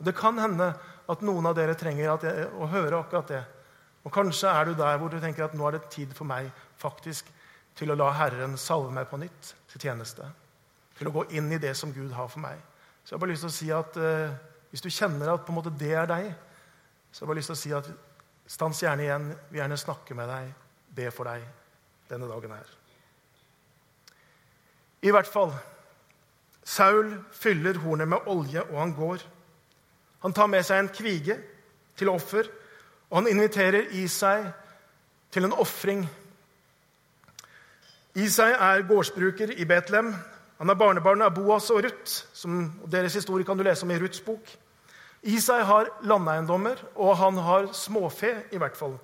Og 0.03 0.09
Det 0.11 0.17
kan 0.19 0.39
hende 0.43 0.73
at 1.13 1.21
noen 1.23 1.47
av 1.47 1.55
dere 1.55 1.79
trenger 1.79 2.03
jeg, 2.03 2.47
å 2.59 2.67
høre 2.67 2.99
akkurat 2.99 3.29
det. 3.31 3.43
Og 4.03 4.11
Kanskje 4.11 4.51
er 4.51 4.67
du 4.67 4.75
der 4.75 4.99
hvor 4.99 5.13
du 5.13 5.21
tenker 5.23 5.47
at 5.47 5.55
nå 5.55 5.69
er 5.69 5.79
det 5.79 5.93
tid 5.95 6.11
for 6.19 6.27
meg 6.27 6.51
faktisk 6.83 7.31
til 7.79 7.95
å 7.95 7.97
la 7.97 8.11
Herren 8.19 8.59
salve 8.59 8.91
meg 8.91 9.07
på 9.07 9.21
nytt 9.23 9.55
til 9.71 9.87
tjeneste 9.87 10.27
til 10.99 11.09
å 11.09 11.15
gå 11.15 11.25
inn 11.39 11.51
i 11.55 11.61
det 11.63 11.73
som 11.79 11.93
Gud 11.95 12.11
har 12.15 12.27
for 12.31 12.43
meg. 12.43 12.59
Så 13.03 13.13
jeg 13.13 13.17
har 13.17 13.23
bare 13.23 13.33
lyst 13.33 13.47
til 13.47 13.51
å 13.51 13.55
si 13.55 13.71
at 13.75 13.97
eh, 13.99 14.35
hvis 14.71 14.85
du 14.85 14.91
kjenner 14.93 15.33
at 15.33 15.47
på 15.47 15.55
en 15.55 15.59
måte 15.61 15.73
det 15.79 15.95
er 15.95 16.11
deg, 16.11 16.29
så 17.11 17.23
har 17.23 17.27
jeg 17.27 17.31
bare 17.31 17.41
lyst 17.41 17.53
til 17.53 17.57
å 17.57 17.63
si 17.63 17.73
at 17.79 17.91
stans 18.51 18.83
gjerne 18.83 19.07
igjen. 19.07 19.29
Vi 19.51 19.61
gjerne 19.63 19.79
snakke 19.81 20.17
med 20.19 20.31
deg, 20.31 20.53
be 20.99 21.09
for 21.15 21.31
deg 21.31 21.47
denne 22.11 22.29
dagen 22.31 22.55
her. 22.59 22.75
I 25.03 25.15
hvert 25.15 25.31
fall 25.31 25.55
Saul 26.63 27.17
fyller 27.35 27.81
hornet 27.83 28.11
med 28.11 28.29
olje, 28.31 28.63
og 28.69 28.77
han 28.79 28.93
går. 28.95 29.25
Han 30.23 30.33
tar 30.33 30.51
med 30.51 30.65
seg 30.67 30.79
en 30.79 30.91
kvige 30.95 31.37
til 31.99 32.11
offer, 32.13 32.49
og 33.11 33.21
han 33.21 33.31
inviterer 33.31 33.91
Isai 33.99 34.45
til 35.33 35.49
en 35.49 35.57
ofring. 35.59 36.05
Isai 38.15 38.53
er 38.53 38.85
gårdsbruker 38.89 39.55
i 39.57 39.67
Betlehem. 39.69 40.13
Han 40.59 40.71
er 40.71 40.79
barnebarn 40.79 41.25
av 41.25 41.35
Boas 41.35 41.71
og 41.75 41.83
Ruth. 41.85 42.27
Som, 42.33 42.67
deres 42.87 43.17
historie 43.19 43.45
kan 43.45 43.59
du 43.59 43.65
lese 43.67 43.87
om 43.87 43.91
i 43.91 43.99
Ruths 44.01 44.23
bok. 44.25 44.47
Isai 45.23 45.63
har 45.67 45.91
landeiendommer, 46.03 46.79
og 46.95 47.17
han 47.17 47.39
har 47.39 47.71
småfe, 47.77 48.35
i 48.53 48.59
hvert 48.59 48.77
fall. 48.77 48.99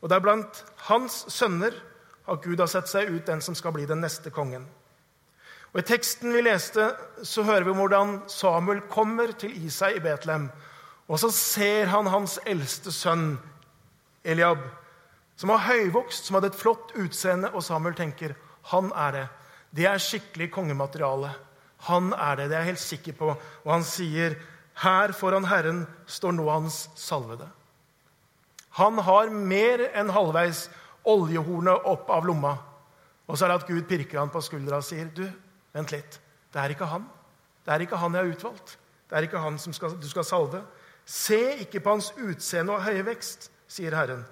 Og 0.00 0.08
det 0.08 0.16
er 0.16 0.24
blant 0.24 0.64
hans 0.88 1.24
sønner 1.32 1.74
at 2.30 2.42
Gud 2.44 2.60
har 2.60 2.70
sett 2.70 2.88
seg 2.90 3.10
ut 3.10 3.26
den 3.26 3.42
som 3.42 3.56
skal 3.58 3.74
bli 3.74 3.86
den 3.88 4.02
neste 4.04 4.30
kongen. 4.30 4.66
Og 5.70 5.82
I 5.82 5.86
teksten 5.86 6.32
vi 6.34 6.42
leste, 6.42 6.88
så 7.22 7.44
hører 7.46 7.68
vi 7.68 7.74
hvordan 7.78 8.16
Samuel 8.30 8.82
kommer 8.90 9.30
til 9.38 9.54
Isai 9.66 9.94
i 9.98 10.02
Betlehem. 10.02 10.48
Og 11.06 11.20
så 11.22 11.30
ser 11.34 11.90
han 11.92 12.10
hans 12.10 12.38
eldste 12.46 12.92
sønn, 12.94 13.36
Eliab, 14.26 14.60
som 15.38 15.52
var 15.54 15.62
høyvokst, 15.64 16.26
som 16.26 16.36
hadde 16.36 16.50
et 16.52 16.58
flott 16.58 16.90
utseende, 16.98 17.48
og 17.54 17.64
Samuel 17.64 17.94
tenker 17.96 18.34
han 18.68 18.90
er 18.92 19.14
det. 19.14 19.26
Det 19.70 19.86
er 19.88 20.02
skikkelig 20.02 20.50
kongemateriale. 20.52 21.30
Han 21.88 22.10
er 22.12 22.36
det, 22.36 22.50
det 22.50 22.56
er 22.56 22.66
jeg 22.66 22.72
helt 22.74 22.82
sikker 22.82 23.16
på. 23.16 23.30
Og 23.64 23.70
han 23.72 23.86
sier, 23.86 24.36
her 24.82 25.14
foran 25.16 25.48
Herren 25.48 25.84
står 26.10 26.34
nå 26.36 26.48
hans 26.50 26.82
salvede. 26.98 27.46
Han 28.78 28.98
har 29.06 29.32
mer 29.32 29.86
enn 29.88 30.12
halvveis 30.14 30.66
oljehornet 31.08 31.86
opp 31.88 32.10
av 32.12 32.26
lomma. 32.28 32.52
Og 33.30 33.38
så 33.38 33.46
er 33.46 33.52
det 33.52 33.62
at 33.62 33.70
Gud 33.70 33.86
pirker 33.88 34.20
han 34.20 34.32
på 34.32 34.42
skuldra 34.44 34.82
og 34.82 34.86
sier, 34.86 35.08
du, 35.14 35.24
Vent 35.76 35.92
litt. 35.94 36.20
Det 36.50 36.60
er 36.62 36.74
ikke 36.74 36.88
han. 36.90 37.06
Det 37.64 37.74
er 37.74 37.84
ikke 37.84 38.00
han 38.00 38.16
jeg 38.16 38.24
har 38.24 38.32
utvalgt. 38.34 38.76
Det 39.10 39.18
er 39.18 39.26
ikke 39.26 39.42
han 39.42 39.58
som 39.58 39.74
skal, 39.74 39.94
du 40.00 40.08
skal 40.08 40.26
salve. 40.26 40.62
Se 41.06 41.38
ikke 41.64 41.82
på 41.82 41.96
hans 41.96 42.12
utseende 42.18 42.74
og 42.76 42.84
høye 42.84 43.04
vekst, 43.06 43.50
sier 43.70 43.94
Herren, 43.94 44.22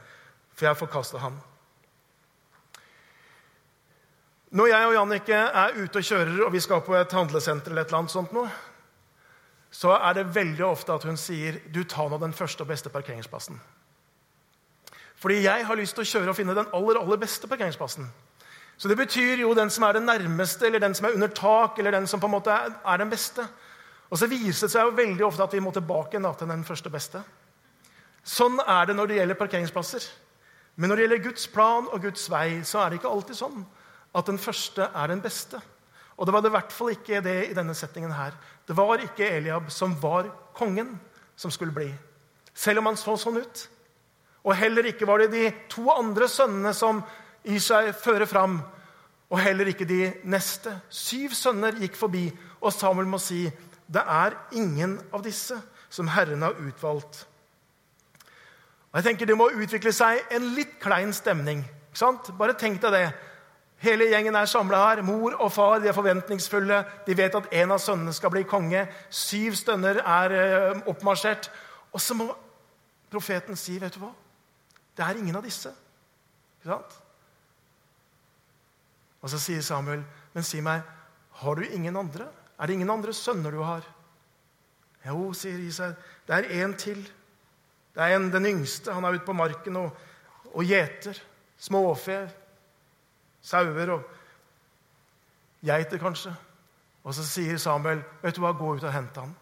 for 0.54 0.68
jeg 0.68 0.78
forkaster 0.78 1.22
ham. 1.22 1.38
Når 4.50 4.70
jeg 4.70 4.86
og 4.86 4.94
Jannicke 4.94 5.38
er 5.38 5.74
ute 5.76 6.00
og 6.00 6.06
kjører, 6.08 6.38
og 6.46 6.52
vi 6.54 6.60
skal 6.64 6.80
på 6.86 6.94
et 6.96 7.12
handlesenter, 7.12 7.70
eller 7.70 7.84
et 7.84 7.90
eller 7.90 7.98
annet 7.98 8.14
sånt 8.14 8.32
noe, 8.32 8.48
så 9.70 9.92
er 9.98 10.14
det 10.16 10.30
veldig 10.34 10.64
ofte 10.64 10.94
at 10.94 11.04
hun 11.04 11.18
sier 11.20 11.58
du 11.74 11.82
tar 11.84 12.08
nå 12.08 12.16
den 12.22 12.32
første 12.32 12.64
og 12.64 12.70
beste 12.70 12.88
parkeringsplassen. 12.94 13.58
Fordi 15.18 15.42
jeg 15.42 15.66
har 15.66 15.76
lyst 15.76 15.98
til 15.98 16.06
å 16.06 16.08
kjøre 16.08 16.32
og 16.32 16.38
finne 16.38 16.56
den 16.56 16.70
aller, 16.72 17.00
aller 17.02 17.20
beste 17.20 17.50
parkeringsplassen. 17.50 18.06
Så 18.78 18.88
det 18.88 18.96
betyr 18.96 19.42
jo 19.42 19.54
den 19.58 19.70
som 19.74 19.84
er 19.88 19.96
den 19.98 20.06
nærmeste, 20.06 20.66
eller 20.66 20.78
den 20.78 20.94
som 20.94 21.08
er 21.08 21.16
under 21.16 21.30
tak, 21.34 21.78
eller 21.78 21.96
den 21.96 22.06
som 22.06 22.20
på 22.22 22.28
en 22.28 22.36
måte 22.36 22.54
er, 22.54 23.00
den 23.00 23.10
beste. 23.10 23.42
Og 24.08 24.20
så 24.20 24.28
viser 24.30 24.68
det 24.68 24.72
seg 24.72 24.86
jo 24.86 24.94
veldig 24.96 25.24
ofte 25.26 25.42
at 25.44 25.56
vi 25.56 25.62
må 25.64 25.72
tilbake 25.74 26.20
til 26.20 26.48
den 26.48 26.62
første 26.64 26.90
beste. 26.90 27.22
Sånn 28.22 28.60
er 28.62 28.86
det 28.86 28.94
når 28.96 29.10
det 29.10 29.18
gjelder 29.18 29.40
parkeringsplasser. 29.40 30.06
Men 30.76 30.88
når 30.92 30.96
det 30.96 31.04
gjelder 31.04 31.24
Guds 31.26 31.48
plan 31.50 31.88
og 31.90 32.02
Guds 32.06 32.28
vei, 32.30 32.62
så 32.62 32.84
er 32.84 32.90
det 32.90 33.00
ikke 33.00 33.10
alltid 33.10 33.40
sånn 33.40 33.66
at 34.14 34.30
den 34.30 34.38
første 34.38 34.86
er 34.94 35.10
den 35.10 35.22
beste. 35.24 35.58
Og 36.16 36.26
det 36.26 36.34
var 36.34 36.42
det 36.42 36.50
i 36.52 36.54
hvert 36.54 36.74
fall 36.74 36.92
ikke 36.94 37.22
det 37.24 37.38
i 37.48 37.56
denne 37.56 37.74
settingen 37.78 38.14
her. 38.14 38.36
Det 38.66 38.76
var 38.78 39.02
ikke 39.02 39.26
Eliab 39.26 39.72
som 39.74 39.96
var 39.98 40.30
kongen, 40.54 40.94
som 41.38 41.50
skulle 41.50 41.74
bli. 41.74 41.90
Selv 42.54 42.78
om 42.82 42.90
han 42.90 42.98
så 42.98 43.16
sånn 43.18 43.40
ut. 43.42 43.64
Og 44.46 44.54
heller 44.54 44.86
ikke 44.90 45.06
var 45.06 45.22
det 45.22 45.32
de 45.34 45.50
to 45.70 45.88
andre 45.92 46.28
sønnene 46.30 46.72
som 46.74 47.02
i 47.44 47.58
seg 47.62 47.94
fører 47.94 48.26
fram, 48.26 48.60
og 49.28 49.40
heller 49.40 49.68
ikke 49.68 49.86
de 49.88 50.12
neste. 50.24 50.72
Syv 50.88 51.34
sønner 51.36 51.76
gikk 51.78 51.96
forbi, 51.96 52.30
og 52.60 52.72
Samuel 52.72 53.06
må 53.06 53.18
si, 53.18 53.50
'Det 53.88 54.02
er 54.06 54.36
ingen 54.52 55.00
av 55.12 55.22
disse 55.24 55.60
som 55.90 56.08
Herren 56.08 56.42
har 56.42 56.52
utvalgt.' 56.52 57.26
Og 58.92 58.94
jeg 58.94 59.04
tenker 59.04 59.26
Det 59.26 59.36
må 59.36 59.50
utvikle 59.50 59.92
seg 59.92 60.20
en 60.30 60.54
litt 60.54 60.78
klein 60.80 61.12
stemning. 61.12 61.58
ikke 61.58 61.98
sant? 61.98 62.38
Bare 62.38 62.52
tenk 62.52 62.80
deg 62.82 62.92
det. 62.92 63.12
Hele 63.78 64.08
gjengen 64.10 64.34
er 64.34 64.44
samla 64.44 64.76
her. 64.76 65.02
Mor 65.02 65.36
og 65.38 65.52
far 65.52 65.78
de 65.78 65.88
er 65.88 65.92
forventningsfulle. 65.92 66.84
De 67.06 67.16
vet 67.16 67.34
at 67.34 67.52
en 67.52 67.70
av 67.70 67.78
sønnene 67.78 68.12
skal 68.12 68.30
bli 68.30 68.42
konge. 68.42 68.88
Syv 69.10 69.54
stønner 69.54 70.00
er 70.02 70.30
eh, 70.32 70.80
oppmarsjert. 70.86 71.50
Og 71.92 72.00
så 72.00 72.14
må 72.14 72.34
profeten 73.10 73.56
si, 73.56 73.78
'Vet 73.78 73.94
du 73.94 74.00
hva? 74.00 74.12
Det 74.96 75.04
er 75.04 75.18
ingen 75.18 75.36
av 75.36 75.44
disse.' 75.44 75.74
Ikke 76.58 76.74
sant? 76.74 77.07
Og 79.22 79.30
så 79.30 79.38
sier 79.38 79.62
Samuel, 79.62 80.04
'Men 80.34 80.44
si 80.44 80.60
meg, 80.60 80.82
har 81.32 81.54
du 81.54 81.62
ingen 81.62 81.96
andre? 81.96 82.28
Er 82.58 82.66
det 82.66 82.74
ingen 82.74 82.90
andre 82.90 83.12
sønner 83.12 83.50
du 83.50 83.62
har?' 83.62 83.86
Jo, 85.06 85.32
sier 85.32 85.58
Isai, 85.58 85.94
det 86.26 86.34
er 86.34 86.64
en 86.64 86.74
til. 86.74 87.02
Det 87.94 88.02
er 88.02 88.16
en, 88.16 88.30
den 88.32 88.46
yngste. 88.46 88.92
Han 88.92 89.04
er 89.04 89.16
ute 89.16 89.24
på 89.24 89.32
marken 89.32 89.76
og, 89.76 89.96
og 90.52 90.64
gjeter. 90.64 91.18
Småfe, 91.58 92.30
sauer 93.42 93.90
og 93.90 94.02
geiter, 95.64 95.98
kanskje. 95.98 96.34
Og 97.04 97.14
så 97.14 97.24
sier 97.24 97.56
Samuel, 97.58 98.02
'Vet 98.22 98.36
du 98.36 98.40
hva, 98.40 98.52
gå 98.52 98.74
ut 98.76 98.84
og 98.84 98.92
hent 98.92 99.16
han.' 99.16 99.36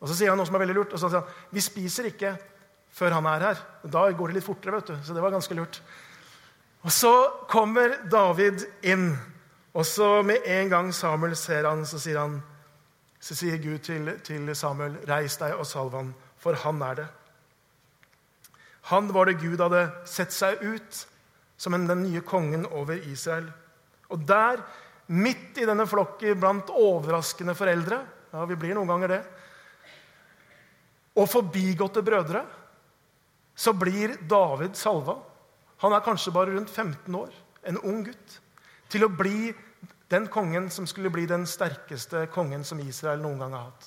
Og 0.00 0.08
så 0.08 0.16
sier 0.16 0.32
han 0.32 0.38
noe 0.40 0.48
som 0.48 0.56
er 0.56 0.64
veldig 0.64 0.74
lurt. 0.74 0.92
og 0.92 0.98
så 0.98 1.08
sier 1.08 1.20
han, 1.20 1.28
'Vi 1.52 1.60
spiser 1.60 2.04
ikke 2.04 2.38
før 2.90 3.12
han 3.12 3.26
er 3.26 3.40
her.' 3.40 3.64
Da 3.84 4.10
går 4.10 4.26
det 4.26 4.34
litt 4.34 4.44
fortere, 4.44 4.72
vet 4.72 4.86
du. 4.86 4.96
Så 5.04 5.14
det 5.14 5.22
var 5.22 5.30
ganske 5.30 5.54
lurt. 5.54 5.82
Og 6.80 6.92
Så 6.92 7.12
kommer 7.48 7.98
David 8.10 8.64
inn, 8.82 9.12
og 9.76 9.84
så 9.86 10.22
med 10.24 10.46
en 10.48 10.70
gang 10.70 10.92
Samuel 10.96 11.36
ser 11.36 11.68
han, 11.68 11.84
så 11.86 12.00
sier, 12.00 12.18
han, 12.18 12.40
så 13.20 13.36
sier 13.36 13.60
Gud 13.60 13.82
til, 13.84 14.14
til 14.24 14.48
Samuel, 14.56 14.96
'Reis 15.04 15.36
deg 15.38 15.54
og 15.58 15.66
salv 15.68 15.94
han, 15.94 16.14
for 16.40 16.56
han 16.56 16.82
er 16.82 16.94
det.' 17.02 17.08
Han 18.90 19.12
var 19.12 19.28
det 19.28 19.38
Gud 19.42 19.60
hadde 19.60 19.90
sett 20.08 20.32
seg 20.32 20.62
ut 20.64 21.06
som 21.60 21.76
den 21.76 22.02
nye 22.02 22.22
kongen 22.24 22.64
over 22.66 22.96
Israel. 22.96 23.52
Og 24.08 24.24
der, 24.26 24.62
midt 25.06 25.60
i 25.60 25.66
denne 25.68 25.86
flokken 25.86 26.40
blant 26.40 26.70
overraskende 26.70 27.54
foreldre 27.54 28.00
Ja, 28.30 28.44
vi 28.46 28.54
blir 28.54 28.76
noen 28.78 28.86
ganger 28.86 29.10
det. 29.10 29.22
Og 31.18 31.26
forbigåtte 31.26 32.02
brødre, 32.06 32.44
så 33.54 33.74
blir 33.74 34.14
David 34.30 34.78
salva 34.78 35.16
han 35.80 35.92
er 35.96 36.04
kanskje 36.04 36.32
bare 36.32 36.52
rundt 36.56 36.70
15 36.70 37.14
år, 37.14 37.32
en 37.68 37.78
ung 37.78 38.04
gutt, 38.04 38.36
til 38.90 39.06
å 39.06 39.12
bli 39.12 39.52
den 40.10 40.26
kongen 40.28 40.68
som 40.70 40.86
skulle 40.86 41.12
bli 41.12 41.24
den 41.30 41.46
sterkeste 41.46 42.26
kongen 42.34 42.64
som 42.66 42.80
Israel 42.82 43.22
noen 43.22 43.40
gang 43.40 43.54
har 43.56 43.68
hatt. 43.70 43.86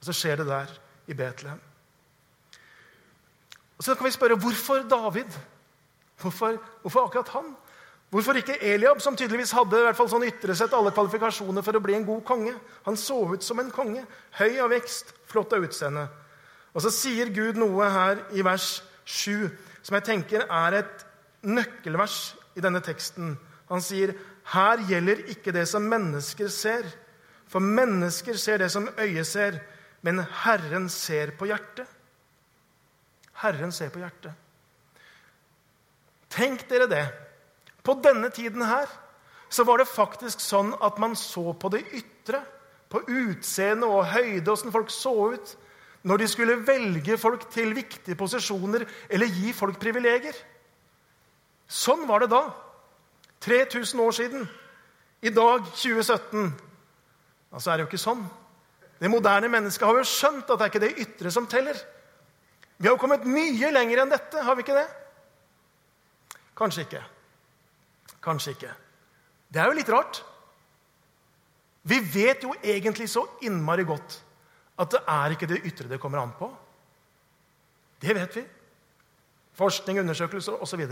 Og 0.00 0.08
så 0.08 0.14
skjer 0.16 0.42
det 0.42 0.48
der, 0.50 0.74
i 1.10 1.14
Betlehem. 1.18 1.60
Og 3.78 3.84
Så 3.84 3.94
kan 3.94 4.06
vi 4.06 4.14
spørre 4.14 4.38
hvorfor 4.38 4.84
David? 4.86 5.32
Hvorfor, 6.20 6.58
hvorfor 6.82 7.06
akkurat 7.06 7.28
han? 7.34 7.56
Hvorfor 8.10 8.36
ikke 8.38 8.62
Eliab, 8.62 9.00
som 9.00 9.16
tydeligvis 9.16 9.54
hadde 9.56 9.78
i 9.80 9.86
hvert 9.86 9.96
fall 9.96 10.10
sånn 10.12 10.26
ytre 10.28 10.54
sett 10.54 10.74
alle 10.76 10.92
kvalifikasjoner 10.94 11.64
for 11.64 11.74
å 11.74 11.82
bli 11.82 11.96
en 11.96 12.06
god 12.06 12.20
konge? 12.28 12.52
Han 12.84 12.96
så 13.00 13.16
ut 13.32 13.42
som 13.42 13.58
en 13.58 13.72
konge. 13.72 14.04
Høy 14.38 14.60
av 14.60 14.70
vekst, 14.70 15.14
flott 15.26 15.56
av 15.56 15.64
utseende. 15.64 16.04
Og 16.76 16.84
så 16.84 16.92
sier 16.94 17.32
Gud 17.34 17.58
noe 17.58 17.88
her 17.90 18.20
i 18.36 18.44
vers 18.44 18.82
7 19.08 19.48
som 19.82 19.96
jeg 19.96 20.06
tenker 20.06 20.44
er 20.46 20.78
et 20.82 21.06
nøkkelvers 21.42 22.34
i 22.56 22.62
denne 22.64 22.80
teksten. 22.84 23.38
Han 23.68 23.80
sier, 23.80 24.14
'Her 24.44 24.78
gjelder 24.88 25.24
ikke 25.28 25.52
det 25.52 25.68
som 25.68 25.82
mennesker 25.82 26.48
ser.' 26.48 26.92
For 27.52 27.60
mennesker 27.60 28.36
ser 28.40 28.62
det 28.62 28.70
som 28.72 28.88
øyet 28.98 29.26
ser, 29.26 29.58
men 30.02 30.22
Herren 30.24 30.88
ser 30.88 31.34
på 31.36 31.44
hjertet. 31.44 31.86
Herren 33.42 33.72
ser 33.72 33.90
på 33.92 34.00
hjertet. 34.00 34.32
Tenk 36.32 36.64
dere 36.70 36.88
det. 36.88 37.04
På 37.84 37.92
denne 38.00 38.30
tiden 38.32 38.62
her 38.64 38.88
så 39.52 39.66
var 39.68 39.82
det 39.82 39.90
faktisk 39.90 40.40
sånn 40.40 40.72
at 40.80 40.96
man 41.02 41.16
så 41.18 41.52
på 41.52 41.68
det 41.74 41.82
ytre. 41.92 42.40
På 42.88 43.02
utseende 43.04 43.88
og 43.88 44.06
høyde, 44.14 44.48
åssen 44.52 44.72
folk 44.72 44.88
så 44.92 45.12
ut. 45.34 45.52
Når 46.08 46.22
de 46.22 46.28
skulle 46.28 46.60
velge 46.66 47.18
folk 47.20 47.44
til 47.52 47.74
viktige 47.76 48.16
posisjoner 48.18 48.86
eller 49.10 49.28
gi 49.28 49.52
folk 49.52 49.76
privilegier. 49.80 50.34
Sånn 51.72 52.04
var 52.08 52.24
det 52.24 52.32
da. 52.34 52.42
3000 53.42 54.00
år 54.04 54.14
siden. 54.16 54.44
I 55.22 55.30
dag, 55.32 55.64
2017. 55.72 56.52
Altså 57.52 57.70
er 57.70 57.78
det 57.78 57.86
jo 57.86 57.90
ikke 57.90 58.02
sånn. 58.02 58.22
Det 59.00 59.10
moderne 59.10 59.48
mennesket 59.50 59.86
har 59.86 59.98
jo 59.98 60.06
skjønt 60.06 60.50
at 60.50 60.58
det 60.60 60.66
er 60.66 60.72
ikke 60.72 60.82
det 60.84 61.06
ytre 61.06 61.32
som 61.34 61.48
teller. 61.50 61.78
Vi 62.76 62.86
har 62.86 62.94
jo 62.94 63.00
kommet 63.00 63.24
mye 63.28 63.70
lenger 63.72 64.02
enn 64.02 64.12
dette, 64.12 64.42
har 64.42 64.58
vi 64.58 64.64
ikke 64.64 64.76
det? 64.76 64.88
Kanskje 66.58 66.84
ikke. 66.86 67.02
Kanskje 68.22 68.54
ikke. 68.56 68.74
Det 69.52 69.60
er 69.62 69.70
jo 69.70 69.78
litt 69.78 69.90
rart. 69.92 70.22
Vi 71.88 71.98
vet 72.12 72.44
jo 72.46 72.54
egentlig 72.62 73.08
så 73.10 73.24
innmari 73.42 73.84
godt 73.86 74.20
at 74.82 74.92
det 74.94 75.00
er 75.10 75.34
ikke 75.34 75.48
det 75.50 75.62
ytre 75.66 75.90
det 75.90 76.00
kommer 76.02 76.22
an 76.22 76.34
på. 76.38 76.48
Det 78.02 78.14
vet 78.16 78.38
vi. 78.38 78.44
Forskning, 79.58 79.98
undersøkelser 80.02 80.62
osv. 80.62 80.84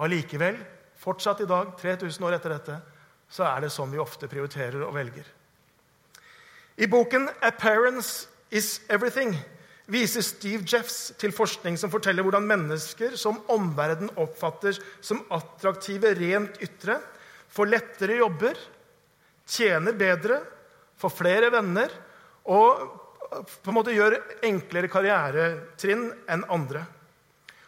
Allikevel, 0.00 0.56
fortsatt 1.00 1.42
i 1.44 1.48
dag, 1.48 1.74
3000 1.80 2.26
år 2.26 2.36
etter 2.38 2.54
dette, 2.54 2.80
så 3.30 3.46
er 3.46 3.64
det 3.64 3.72
sånn 3.74 3.92
vi 3.92 4.00
ofte 4.02 4.28
prioriterer 4.30 4.82
og 4.86 4.94
velger. 4.96 5.26
I 6.80 6.86
boken 6.86 7.28
'Appearance 7.42 8.26
is 8.50 8.80
Everything' 8.88 9.36
viser 9.90 10.22
Steve 10.22 10.64
Jeffs 10.64 11.12
til 11.18 11.32
forskning 11.34 11.76
som 11.78 11.90
forteller 11.90 12.22
hvordan 12.22 12.46
mennesker 12.46 13.16
som 13.18 13.40
omverdenen 13.50 14.12
oppfatter 14.16 14.78
som 15.00 15.24
attraktive 15.34 16.14
rent 16.14 16.60
ytre, 16.62 17.00
får 17.50 17.66
lettere 17.66 18.20
jobber, 18.20 18.54
tjener 19.46 19.92
bedre, 19.98 20.38
får 21.00 21.10
flere 21.10 21.50
venner 21.50 21.90
og 22.44 22.86
på 23.30 23.70
en 23.70 23.76
måte 23.76 23.94
gjør 23.94 24.16
enklere 24.46 24.90
karrieretrinn 24.90 26.08
enn 26.30 26.46
andre. 26.50 26.84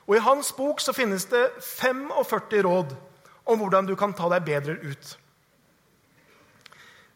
Og 0.06 0.16
I 0.16 0.22
hans 0.24 0.52
bok 0.56 0.80
så 0.82 0.94
finnes 0.96 1.24
det 1.30 1.42
45 1.62 2.62
råd 2.66 2.94
om 3.44 3.58
hvordan 3.58 3.86
du 3.86 3.94
kan 3.98 4.14
ta 4.14 4.28
deg 4.32 4.46
bedre 4.46 4.78
ut. 4.82 5.12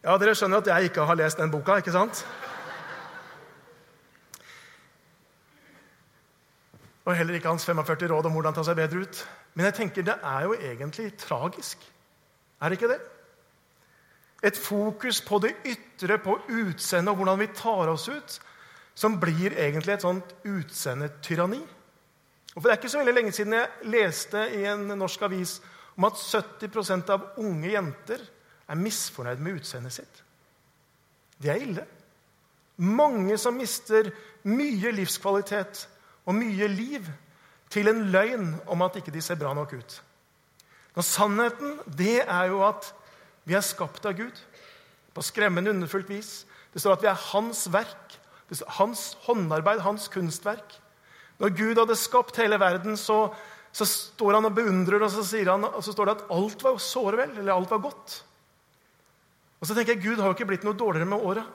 Ja, 0.03 0.15
Dere 0.19 0.35
skjønner 0.37 0.61
at 0.61 0.69
jeg 0.71 0.91
ikke 0.91 1.07
har 1.07 1.17
lest 1.19 1.39
den 1.39 1.51
boka, 1.51 1.79
ikke 1.81 1.95
sant? 1.95 2.21
Og 7.07 7.15
heller 7.15 7.37
ikke 7.37 7.51
hans 7.51 7.65
45 7.65 8.09
råd 8.11 8.27
om 8.27 8.35
hvordan 8.35 8.55
ta 8.55 8.63
seg 8.67 8.79
bedre 8.79 9.05
ut. 9.07 9.21
Men 9.55 9.69
jeg 9.69 9.77
tenker 9.79 10.05
det 10.07 10.17
er 10.23 10.47
jo 10.47 10.55
egentlig 10.55 11.13
tragisk. 11.19 11.83
Er 12.61 12.69
det 12.69 12.79
ikke 12.79 12.91
det? 12.91 12.99
Et 14.43 14.57
fokus 14.57 15.21
på 15.25 15.39
det 15.41 15.55
ytre, 15.65 16.19
på 16.21 16.35
utseendet 16.45 17.11
og 17.11 17.21
hvordan 17.21 17.39
vi 17.39 17.47
tar 17.55 17.89
oss 17.89 18.05
ut, 18.09 18.37
som 18.95 19.15
blir 19.21 19.55
egentlig 19.55 19.95
et 19.95 20.05
sånt 20.05 20.35
utseendetyranni. 20.45 21.63
Og 22.57 22.63
for 22.63 22.71
Det 22.71 22.73
er 22.73 22.79
ikke 22.81 22.89
så 22.89 23.01
veldig 23.03 23.13
lenge 23.13 23.31
siden 23.37 23.53
jeg 23.53 23.91
leste 23.93 24.39
i 24.57 24.63
en 24.65 24.87
norsk 24.97 25.21
avis 25.27 25.59
om 25.93 26.07
at 26.09 26.17
70% 26.17 27.11
av 27.13 27.27
unge 27.37 27.69
jenter 27.69 28.23
er 28.67 28.79
misfornøyd 28.81 29.43
med 29.45 29.59
utseendet 29.59 29.93
sitt. 29.93 30.23
Det 31.37 31.51
er 31.53 31.61
ille. 31.61 31.83
Mange 32.81 33.37
som 33.37 33.53
mister 33.53 34.09
mye 34.49 34.89
livskvalitet 34.93 35.83
og 36.25 36.33
mye 36.33 36.69
liv 36.71 37.05
til 37.69 37.91
en 37.91 38.07
løgn 38.09 38.49
om 38.65 38.81
at 38.87 38.97
ikke 38.97 39.13
de 39.13 39.21
ser 39.21 39.37
bra 39.37 39.53
nok 39.53 39.77
ut. 39.77 39.99
Og 40.97 41.05
Sannheten 41.05 41.77
det 41.93 42.23
er 42.23 42.49
jo 42.49 42.63
at 42.65 42.89
vi 43.45 43.53
er 43.53 43.65
skapt 43.65 44.09
av 44.09 44.17
Gud 44.17 44.41
på 45.13 45.25
skremmende 45.29 45.75
underfullt 45.77 46.09
vis. 46.09 46.47
Det 46.73 46.81
står 46.81 46.97
at 46.97 47.05
vi 47.05 47.13
er 47.13 47.25
hans 47.29 47.67
verk, 47.69 48.17
hans 48.81 49.11
håndarbeid, 49.29 49.85
hans 49.85 50.09
kunstverk. 50.09 50.79
Når 51.37 51.53
Gud 51.57 51.77
hadde 51.77 51.99
skapt 51.99 52.39
hele 52.41 52.57
verden, 52.59 52.97
så, 52.97 53.27
så 53.71 53.85
står 53.85 54.39
han 54.39 54.49
og 54.49 54.55
beundrer, 54.57 55.03
og 55.05 55.11
så, 55.13 55.25
han, 55.45 55.67
og 55.69 55.83
så 55.85 55.93
står 55.93 56.09
det 56.09 56.15
at 56.17 56.31
alt 56.33 56.65
var 56.65 56.79
såre 56.81 57.21
vel, 57.21 57.35
eller 57.37 57.53
alt 57.53 57.71
var 57.71 57.83
godt. 57.83 58.17
Og 59.59 59.69
så 59.69 59.73
tenker 59.73 59.95
jeg, 59.95 60.03
Gud 60.05 60.21
har 60.21 60.29
jo 60.29 60.37
ikke 60.37 60.49
blitt 60.49 60.65
noe 60.65 60.77
dårligere 60.77 61.09
med 61.09 61.23
åra. 61.23 61.45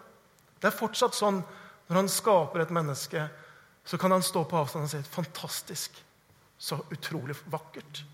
Det 0.63 0.71
er 0.71 0.79
fortsatt 0.79 1.19
sånn 1.19 1.43
når 1.89 1.99
han 1.99 2.11
skaper 2.11 2.63
et 2.63 2.75
menneske, 2.75 3.27
så 3.85 3.99
kan 3.99 4.15
han 4.15 4.23
stå 4.23 4.45
på 4.47 4.57
avstand 4.57 4.87
og 4.87 4.91
si 4.91 5.03
'fantastisk'. 5.03 6.03
Så 6.59 6.79
utrolig 6.95 7.35
vakkert. 7.51 8.05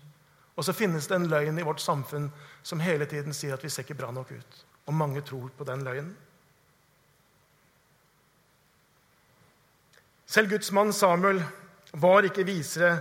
Og 0.57 0.65
så 0.65 0.73
finnes 0.73 1.07
det 1.07 1.15
en 1.15 1.27
løgn 1.29 1.59
i 1.59 1.63
vårt 1.63 1.79
samfunn 1.79 2.31
som 2.63 2.79
hele 2.79 3.05
tiden 3.05 3.33
sier 3.33 3.53
at 3.53 3.63
vi 3.63 3.69
ser 3.69 3.85
ikke 3.85 3.99
bra 4.01 4.11
nok 4.11 4.31
ut. 4.31 4.65
Og 4.87 4.93
mange 4.93 5.21
tror 5.21 5.49
på 5.57 5.63
den 5.63 5.83
løgnen. 5.83 6.17
Selv 10.29 10.49
Guds 10.49 10.71
mann 10.71 10.93
Samuel 10.93 11.39
var 11.97 12.25
ikke 12.27 12.45
visere 12.45 12.91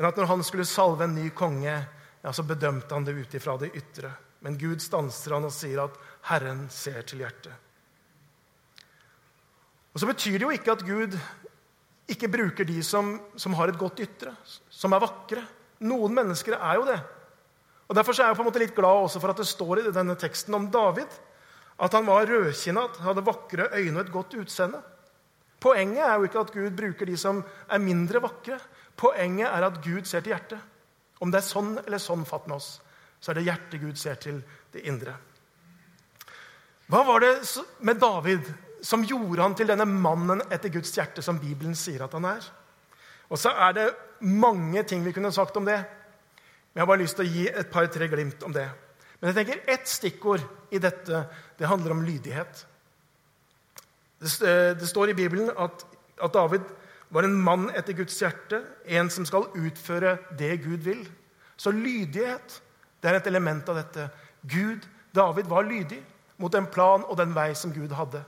enn 0.00 0.06
at 0.08 0.16
når 0.16 0.28
han 0.30 0.42
skulle 0.46 0.64
salve 0.64 1.04
en 1.04 1.12
ny 1.12 1.26
konge, 1.36 1.74
ja, 2.22 2.32
så 2.32 2.44
bedømte 2.48 2.94
han 2.96 3.04
det 3.04 3.12
ut 3.18 3.34
ifra 3.36 3.58
det 3.60 3.74
ytre. 3.76 4.14
Men 4.40 4.56
Gud 4.56 4.80
stanser 4.80 5.34
han 5.36 5.44
og 5.44 5.52
sier 5.52 5.82
at 5.84 5.98
'Herren 6.30 6.62
ser 6.72 7.02
til 7.02 7.20
hjertet'. 7.20 7.52
Og 9.92 10.00
Så 10.00 10.06
betyr 10.06 10.38
det 10.38 10.46
jo 10.46 10.50
ikke 10.50 10.72
at 10.72 10.86
Gud 10.86 11.18
ikke 12.08 12.32
bruker 12.32 12.64
de 12.64 12.82
som, 12.82 13.20
som 13.36 13.52
har 13.54 13.68
et 13.68 13.78
godt 13.78 14.00
ytre, 14.00 14.32
som 14.70 14.92
er 14.92 15.00
vakre. 15.00 15.44
Noen 15.80 16.14
mennesker 16.14 16.56
er 16.56 16.74
jo 16.74 16.86
det. 16.86 17.00
Og 17.88 17.96
Derfor 17.96 18.12
er 18.12 18.28
jeg 18.28 18.36
på 18.36 18.42
en 18.42 18.48
måte 18.48 18.62
litt 18.62 18.74
glad 18.74 19.04
også 19.04 19.20
for 19.20 19.28
at 19.28 19.36
det 19.36 19.46
står 19.46 19.82
i 19.82 19.92
denne 19.92 20.16
teksten 20.16 20.54
om 20.54 20.70
David 20.70 21.08
at 21.80 21.92
han 21.92 22.06
var 22.06 22.24
rødkinnet, 22.24 22.96
hadde 22.96 23.26
vakre 23.26 23.68
øyne 23.76 23.98
og 23.98 24.06
et 24.06 24.12
godt 24.12 24.34
utseende. 24.34 24.80
Poenget 25.60 26.04
er 26.06 26.14
jo 26.16 26.28
ikke 26.28 26.42
at 26.44 26.52
Gud 26.54 26.76
bruker 26.76 27.08
de 27.08 27.16
som 27.20 27.42
er 27.44 27.82
mindre 27.82 28.22
vakre. 28.24 28.56
Poenget 28.96 29.48
er 29.48 29.66
at 29.66 29.80
Gud 29.84 30.08
ser 30.08 30.24
til 30.24 30.34
hjertet. 30.34 30.60
Om 31.20 31.32
det 31.32 31.42
er 31.42 31.50
sånn 31.50 31.74
eller 31.82 32.00
sånn 32.00 32.24
fatt 32.28 32.46
med 32.48 32.56
oss 32.56 32.78
så 33.20 33.32
er 33.32 33.38
det 33.38 33.46
hjertet 33.46 33.82
Gud 33.82 34.00
ser 34.00 34.16
til 34.20 34.40
det 34.72 34.82
indre. 34.88 35.14
Hva 36.90 37.04
var 37.06 37.22
det 37.22 37.34
med 37.86 38.00
David 38.00 38.48
som 38.82 39.04
gjorde 39.04 39.44
han 39.44 39.54
til 39.54 39.68
denne 39.68 39.86
mannen 39.86 40.40
etter 40.48 40.72
Guds 40.72 40.94
hjerte, 40.96 41.22
som 41.22 41.38
Bibelen 41.38 41.76
sier 41.78 42.06
at 42.06 42.16
han 42.16 42.26
er? 42.32 42.46
Og 43.30 43.38
så 43.38 43.52
er 43.52 43.76
det 43.76 43.88
mange 44.26 44.82
ting 44.88 45.04
vi 45.04 45.12
kunne 45.14 45.32
sagt 45.32 45.56
om 45.60 45.68
det. 45.68 45.78
Men 45.78 46.80
jeg 46.80 46.82
har 46.82 46.90
bare 46.90 47.02
lyst 47.02 47.18
til 47.20 47.28
å 47.28 47.34
gi 47.34 47.44
et 47.50 47.70
par-tre 47.70 48.08
glimt 48.10 48.42
om 48.46 48.56
det. 48.56 48.66
Men 49.20 49.30
jeg 49.30 49.38
tenker 49.38 49.70
ett 49.74 49.86
stikkord 49.90 50.42
i 50.72 50.80
dette 50.82 51.22
det 51.60 51.68
handler 51.68 51.94
om 51.94 52.02
lydighet. 52.06 52.64
Det, 54.20 54.54
det 54.80 54.88
står 54.88 55.12
i 55.12 55.16
Bibelen 55.16 55.50
at, 55.56 55.84
at 56.20 56.34
David 56.34 56.66
var 57.10 57.26
en 57.26 57.38
mann 57.42 57.70
etter 57.74 57.96
Guds 57.98 58.18
hjerte, 58.20 58.62
en 58.86 59.10
som 59.10 59.26
skal 59.26 59.48
utføre 59.58 60.18
det 60.38 60.52
Gud 60.64 60.84
vil. 60.86 61.02
Så 61.56 61.72
lydighet 61.74 62.60
det 63.00 63.08
er 63.08 63.18
et 63.18 63.30
element 63.30 63.68
av 63.72 63.80
dette. 63.80 64.08
Gud, 64.44 64.84
David 65.16 65.48
var 65.50 65.66
lydig 65.66 66.02
mot 66.40 66.52
den 66.52 66.68
plan 66.70 67.04
og 67.06 67.16
den 67.20 67.32
vei 67.36 67.50
som 67.56 67.72
Gud 67.72 67.92
hadde. 67.96 68.22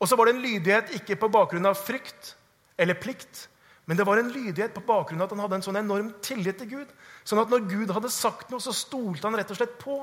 Og 0.00 0.08
så 0.08 0.16
var 0.16 0.28
det 0.28 0.34
en 0.36 0.44
lydighet 0.44 0.94
ikke 0.98 1.16
på 1.20 1.30
bakgrunn 1.32 1.68
av 1.68 1.78
frykt 1.78 2.34
eller 2.80 2.98
plikt, 2.98 3.46
men 3.84 3.98
det 3.98 4.06
var 4.08 4.18
en 4.18 4.32
lydighet 4.32 4.72
på 4.74 4.82
bakgrunn 4.88 5.20
av 5.20 5.28
at 5.28 5.34
han 5.36 5.42
hadde 5.44 5.58
en 5.60 5.66
sånn 5.66 5.78
enorm 5.78 6.10
tillit 6.24 6.56
til 6.60 6.70
Gud. 6.70 6.92
Sånn 7.24 7.40
at 7.42 7.52
når 7.52 7.66
Gud 7.68 7.92
hadde 7.92 8.10
sagt 8.12 8.50
noe, 8.52 8.62
så 8.64 8.72
stolte 8.72 9.28
han 9.28 9.36
rett 9.36 9.52
og 9.52 9.58
slett 9.58 9.76
på 9.80 9.98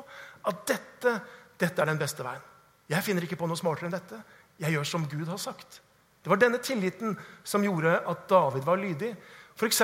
at 0.48 0.64
dette, 0.70 1.16
dette 1.58 1.82
er 1.82 1.90
den 1.90 2.02
beste 2.02 2.26
veien. 2.26 2.44
Jeg 2.92 3.06
finner 3.06 3.26
ikke 3.26 3.40
på 3.40 3.50
noe 3.50 3.58
smartere 3.58 3.90
enn 3.90 3.96
dette. 3.96 4.20
Jeg 4.62 4.76
gjør 4.76 4.88
som 4.88 5.08
Gud 5.10 5.28
har 5.28 5.42
sagt. 5.42 5.82
Det 6.22 6.30
var 6.30 6.38
denne 6.38 6.62
tilliten 6.62 7.16
som 7.44 7.64
gjorde 7.66 7.98
at 8.08 8.28
David 8.30 8.66
var 8.68 8.78
lydig. 8.78 9.16
F.eks. 9.58 9.82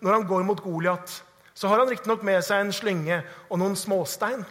når 0.00 0.12
han 0.14 0.26
går 0.26 0.46
mot 0.48 0.62
Goliat 0.64 1.20
så 1.60 1.68
har 1.68 1.82
han 1.82 1.90
riktignok 1.90 2.22
med 2.24 2.40
seg 2.44 2.62
en 2.62 2.72
slynge 2.72 3.18
og 3.50 3.58
noen 3.60 3.74
småstein. 3.76 4.46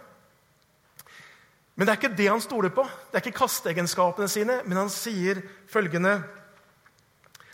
Men 1.73 1.87
det 1.87 1.93
er 1.93 1.97
ikke 1.97 2.17
det 2.19 2.27
han 2.29 2.43
stoler 2.43 2.69
på. 2.75 2.83
Det 3.09 3.17
er 3.17 3.23
ikke 3.23 3.39
kasteegenskapene 3.39 4.27
sine. 4.29 4.59
Men 4.67 4.83
han 4.83 4.91
sier 4.93 5.41
følgende 5.71 6.19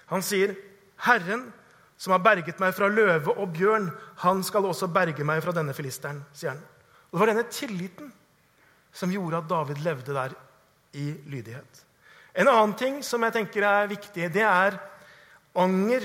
Han 0.06 0.22
sier, 0.22 0.54
'Herren, 1.02 1.54
som 1.98 2.12
har 2.12 2.20
berget 2.20 2.60
meg 2.60 2.76
fra 2.76 2.88
løve 2.88 3.32
og 3.32 3.54
bjørn, 3.54 3.90
han 4.18 4.44
skal 4.44 4.66
også 4.66 4.88
berge 4.88 5.24
meg 5.24 5.42
fra 5.42 5.52
denne 5.52 5.74
filisteren', 5.74 6.22
sier 6.34 6.52
han. 6.52 6.62
Og 7.12 7.12
Det 7.12 7.20
var 7.20 7.26
denne 7.26 7.50
tilliten 7.50 8.14
som 8.94 9.10
gjorde 9.10 9.38
at 9.38 9.50
David 9.50 9.76
levde 9.82 10.14
der 10.14 10.36
i 10.94 11.16
lydighet. 11.26 11.85
En 12.36 12.50
annen 12.52 12.76
ting 12.76 13.00
som 13.04 13.24
jeg 13.24 13.32
tenker 13.38 13.64
er 13.64 13.88
viktig, 13.88 14.28
det 14.34 14.44
er 14.44 14.76
anger 15.56 16.04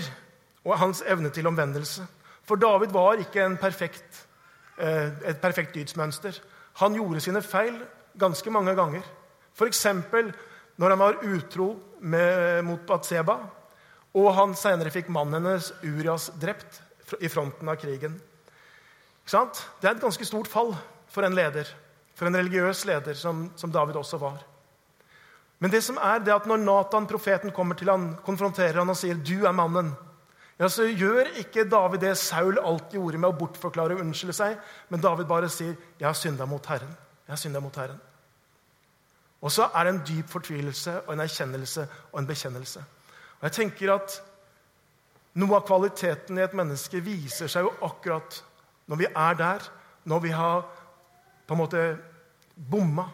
og 0.62 0.76
hans 0.78 1.02
evne 1.02 1.32
til 1.34 1.48
omvendelse. 1.50 2.04
For 2.46 2.60
David 2.60 2.92
var 2.94 3.18
ikke 3.18 3.48
perfekt, 3.60 4.26
eh, 4.78 5.10
et 5.26 5.40
perfekt 5.42 5.74
dydsmønster. 5.74 6.38
Han 6.78 6.94
gjorde 6.94 7.20
sine 7.20 7.42
feil 7.42 7.80
ganske 8.18 8.50
mange 8.50 8.74
ganger. 8.74 9.02
F.eks. 9.54 9.86
når 10.76 10.88
han 10.88 10.98
var 10.98 11.18
utro 11.22 11.76
med, 12.00 12.62
mot 12.62 12.86
Batseba, 12.86 13.36
og 14.14 14.34
han 14.34 14.54
senere 14.54 14.90
fikk 14.90 15.08
mannen 15.08 15.34
hennes, 15.34 15.72
Urias, 15.82 16.30
drept 16.40 16.80
i 17.20 17.28
fronten 17.28 17.68
av 17.68 17.76
krigen. 17.76 18.20
Det 19.30 19.86
er 19.86 19.94
et 19.94 20.02
ganske 20.02 20.24
stort 20.24 20.48
fall 20.50 20.74
for 21.10 21.26
en 21.26 21.34
leder, 21.34 21.66
for 22.14 22.26
en 22.26 22.36
religiøs 22.36 22.84
leder, 22.86 23.14
som, 23.14 23.50
som 23.56 23.70
David 23.70 23.96
også 23.96 24.18
var. 24.18 24.40
Men 25.60 25.72
det 25.72 25.82
som 25.84 25.98
er 26.00 26.22
det 26.24 26.32
at 26.34 26.46
når 26.48 26.62
Nathan, 26.62 27.06
profeten, 27.06 27.52
kommer 27.52 27.76
til 27.76 27.90
han, 27.92 28.14
konfronterer 28.24 28.80
han 28.80 28.88
og 28.88 28.96
sier 28.96 29.14
'Du 29.14 29.44
er 29.46 29.52
mannen', 29.52 29.92
ja, 30.58 30.68
så 30.68 30.84
gjør 30.84 31.36
ikke 31.40 31.68
David 31.70 32.00
det 32.00 32.16
Saul 32.18 32.58
alltid 32.58 32.98
gjorde 32.98 33.18
med 33.18 33.28
å 33.28 33.38
bortforklare 33.38 33.94
og 33.94 34.00
unnskylde 34.00 34.32
seg, 34.32 34.58
men 34.88 35.00
David 35.00 35.24
bare 35.24 35.48
sier, 35.48 35.76
'Jeg 35.98 36.08
har 36.08 36.14
synda 36.14 36.46
mot 36.46 36.66
Herren'. 36.66 36.96
Jeg 37.26 37.32
har 37.32 37.36
synda 37.36 37.60
mot 37.60 37.76
Herren. 37.76 38.00
Og 39.40 39.50
så 39.50 39.70
er 39.74 39.84
det 39.84 39.94
en 39.94 40.02
dyp 40.06 40.28
fortvilelse 40.28 41.02
og 41.06 41.12
en 41.12 41.20
erkjennelse 41.20 41.88
og 42.12 42.18
en 42.20 42.26
bekjennelse. 42.26 42.80
Og 43.40 43.42
jeg 43.42 43.52
tenker 43.52 43.94
at 43.94 44.22
Noe 45.38 45.60
av 45.60 45.66
kvaliteten 45.66 46.38
i 46.40 46.42
et 46.42 46.54
menneske 46.58 46.98
viser 47.06 47.50
seg 47.50 47.62
jo 47.62 47.74
akkurat 47.86 48.40
når 48.90 48.98
vi 48.98 49.06
er 49.06 49.36
der, 49.38 49.66
når 50.10 50.22
vi 50.24 50.32
har 50.34 50.64
på 51.46 51.54
en 51.54 51.60
måte 51.60 51.82
bomma, 52.54 53.04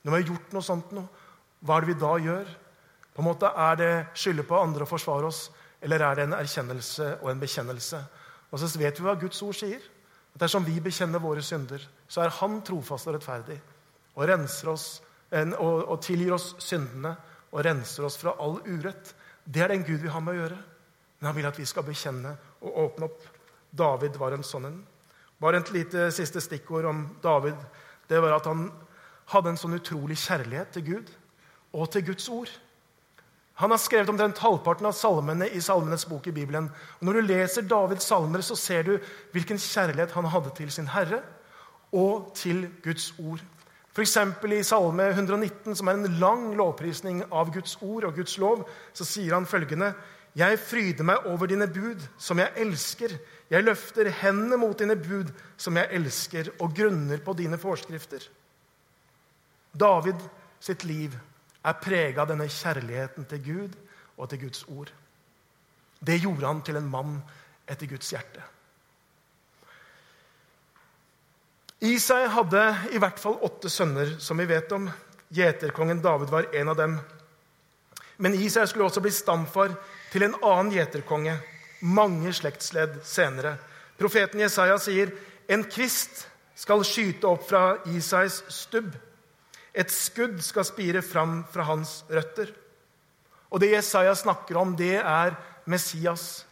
når 0.00 0.14
vi 0.14 0.16
har 0.16 0.30
gjort 0.30 0.54
noe 0.56 0.64
sånt 0.64 0.94
noe. 0.96 1.04
Hva 1.62 1.78
er 1.78 1.84
det 1.84 1.92
vi 1.92 2.00
da 2.00 2.12
gjør? 2.18 2.48
På 3.12 3.22
en 3.22 3.28
måte 3.28 3.46
Er 3.46 3.76
det 3.76 3.92
skylde 4.18 4.42
på 4.42 4.58
andre 4.58 4.82
og 4.82 4.90
forsvare 4.90 5.28
oss, 5.28 5.50
eller 5.82 6.02
er 6.02 6.14
det 6.16 6.24
en 6.26 6.38
erkjennelse 6.38 7.18
og 7.22 7.30
en 7.30 7.40
bekjennelse? 7.40 8.00
Og 8.50 8.58
så 8.58 8.78
vet 8.78 8.98
vi 8.98 9.04
hva 9.06 9.14
Guds 9.20 9.42
ord 9.42 9.54
sier. 9.54 9.82
At 10.34 10.40
Dersom 10.40 10.64
vi 10.64 10.80
bekjenner 10.80 11.22
våre 11.22 11.42
synder, 11.42 11.82
så 12.08 12.22
er 12.22 12.34
Han 12.40 12.62
trofast 12.62 13.06
og 13.06 13.14
rettferdig 13.14 13.60
og, 14.14 14.28
renser 14.28 14.68
oss, 14.68 15.02
og, 15.32 15.88
og 15.88 16.00
tilgir 16.02 16.34
oss 16.34 16.54
syndene 16.58 17.14
og 17.52 17.64
renser 17.64 18.04
oss 18.04 18.18
fra 18.20 18.34
all 18.40 18.58
urett. 18.66 19.14
Det 19.44 19.62
er 19.62 19.68
den 19.68 19.84
Gud 19.84 20.02
vi 20.02 20.10
har 20.12 20.20
med 20.20 20.34
å 20.34 20.40
gjøre. 20.42 20.58
Men 21.20 21.28
han 21.30 21.36
vil 21.36 21.46
at 21.46 21.58
vi 21.58 21.66
skal 21.68 21.86
bekjenne 21.86 22.34
og 22.60 22.78
åpne 22.86 23.06
opp. 23.06 23.22
David 23.70 24.18
var 24.20 24.34
en 24.34 24.44
sånn 24.44 24.68
en. 24.68 24.78
Bare 25.40 25.62
et 25.62 25.72
lite 25.72 26.10
siste 26.12 26.42
stikkord 26.42 26.84
om 26.90 27.04
David. 27.22 27.56
Det 28.08 28.20
var 28.20 28.36
at 28.36 28.48
han 28.50 28.66
hadde 29.32 29.52
en 29.52 29.60
sånn 29.60 29.78
utrolig 29.78 30.18
kjærlighet 30.20 30.74
til 30.74 30.88
Gud 30.90 31.12
og 31.72 31.90
til 31.92 32.06
Guds 32.06 32.28
ord. 32.28 32.52
Han 33.60 33.70
har 33.70 33.80
skrevet 33.80 34.08
omtrent 34.08 34.40
halvparten 34.40 34.88
av 34.88 34.94
salmene 34.96 35.46
i 35.52 35.60
Salmenes 35.62 36.06
bok 36.08 36.26
i 36.26 36.34
Bibelen. 36.34 36.70
Og 36.98 37.06
når 37.06 37.18
du 37.18 37.28
leser 37.28 37.66
Davids 37.68 38.08
salmer, 38.08 38.40
så 38.40 38.56
ser 38.56 38.86
du 38.86 38.94
hvilken 39.34 39.60
kjærlighet 39.60 40.14
han 40.16 40.30
hadde 40.32 40.54
til 40.56 40.72
sin 40.72 40.88
Herre 40.90 41.20
og 41.92 42.32
til 42.34 42.64
Guds 42.84 43.12
ord. 43.20 43.42
F.eks. 43.92 44.16
i 44.16 44.62
Salme 44.64 45.10
119, 45.12 45.76
som 45.76 45.88
er 45.88 45.98
en 46.00 46.16
lang 46.16 46.46
lovprisning 46.56 47.26
av 47.28 47.52
Guds 47.52 47.76
ord 47.84 48.08
og 48.08 48.16
Guds 48.16 48.38
lov, 48.40 48.64
så 48.96 49.04
sier 49.04 49.36
han 49.36 49.46
følgende.: 49.46 49.92
Jeg 50.34 50.58
fryder 50.58 51.04
meg 51.04 51.26
over 51.28 51.46
dine 51.46 51.66
bud, 51.68 52.00
som 52.18 52.38
jeg 52.38 52.50
elsker. 52.56 53.18
Jeg 53.50 53.64
løfter 53.64 54.08
hendene 54.08 54.56
mot 54.56 54.78
dine 54.78 54.96
bud, 54.96 55.28
som 55.56 55.76
jeg 55.76 55.92
elsker, 55.92 56.48
og 56.58 56.72
grunner 56.74 57.20
på 57.20 57.32
dine 57.36 57.58
forskrifter. 57.58 58.24
David 59.76 60.24
sitt 60.60 60.84
liv 60.84 61.12
er 61.62 61.78
prega 61.82 62.22
av 62.22 62.32
denne 62.32 62.48
kjærligheten 62.50 63.28
til 63.30 63.44
Gud 63.44 63.76
og 64.16 64.28
til 64.30 64.44
Guds 64.46 64.64
ord. 64.68 64.90
Det 66.02 66.18
gjorde 66.18 66.48
han 66.48 66.62
til 66.66 66.78
en 66.80 66.90
mann 66.90 67.20
etter 67.70 67.86
Guds 67.90 68.10
hjerte. 68.10 68.42
Isai 71.82 72.28
hadde 72.30 72.62
i 72.94 73.00
hvert 73.02 73.18
fall 73.18 73.40
åtte 73.42 73.70
sønner, 73.70 74.16
som 74.22 74.38
vi 74.38 74.46
vet 74.46 74.70
om. 74.74 74.86
Gjeterkongen 75.34 76.02
David 76.02 76.30
var 76.30 76.46
en 76.54 76.70
av 76.70 76.78
dem. 76.78 76.98
Men 78.22 78.36
Isai 78.38 78.68
skulle 78.70 78.86
også 78.86 79.02
bli 79.02 79.10
stamfar 79.14 79.74
til 80.12 80.26
en 80.26 80.36
annen 80.38 80.70
gjeterkonge 80.74 81.34
mange 81.82 82.30
slektsledd 82.36 83.00
senere. 83.06 83.56
Profeten 83.98 84.42
Jesaja 84.42 84.76
sier 84.78 85.10
en 85.50 85.64
kvist 85.66 86.26
skal 86.58 86.84
skyte 86.86 87.26
opp 87.26 87.48
fra 87.48 87.64
Isais 87.90 88.42
stubb. 88.52 88.92
Et 89.72 89.90
skudd 89.92 90.40
skal 90.44 90.66
spire 90.68 91.02
fram 91.02 91.42
fra 91.52 91.64
hans 91.70 92.02
røtter. 92.12 92.52
Og 93.52 93.60
det 93.60 93.72
Jesaja 93.72 94.14
snakker 94.16 94.56
om, 94.60 94.76
det 94.76 94.98
er 95.00 95.36
Messias, 95.68 96.44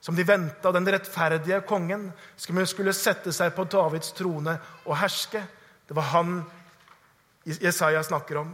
som 0.00 0.16
de 0.16 0.24
venta, 0.26 0.72
den 0.72 0.88
rettferdige 0.88 1.60
kongen, 1.68 2.10
som 2.36 2.58
skulle 2.66 2.94
sette 2.96 3.32
seg 3.32 3.52
på 3.56 3.64
Davids 3.70 4.12
trone 4.16 4.56
og 4.84 4.96
herske. 5.00 5.44
Det 5.88 5.96
var 5.96 6.10
han 6.12 6.40
Jesaja 7.44 8.02
snakker 8.04 8.40
om. 8.42 8.52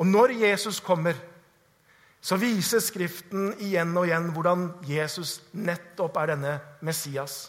Og 0.00 0.06
når 0.08 0.34
Jesus 0.40 0.80
kommer, 0.80 1.14
så 2.20 2.36
viser 2.40 2.82
Skriften 2.84 3.54
igjen 3.64 3.94
og 3.96 4.06
igjen 4.08 4.28
hvordan 4.34 4.66
Jesus 4.88 5.38
nettopp 5.56 6.18
er 6.20 6.34
denne 6.34 6.54
Messias. 6.84 7.48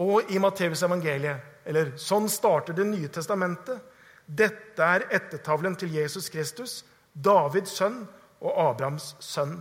Og 0.00 0.30
i 0.32 0.40
Matteus 0.42 0.82
evangeliet, 0.84 1.52
eller 1.64 1.94
sånn 2.00 2.26
starter 2.28 2.76
Det 2.76 2.84
nye 2.84 3.08
testamentet, 3.08 3.78
dette 4.26 4.82
er 4.82 5.06
ettertavlen 5.12 5.76
til 5.76 5.92
Jesus 5.92 6.30
Kristus, 6.32 6.82
Davids 7.12 7.76
sønn 7.76 8.04
og 8.40 8.54
Abrahams 8.70 9.14
sønn. 9.20 9.58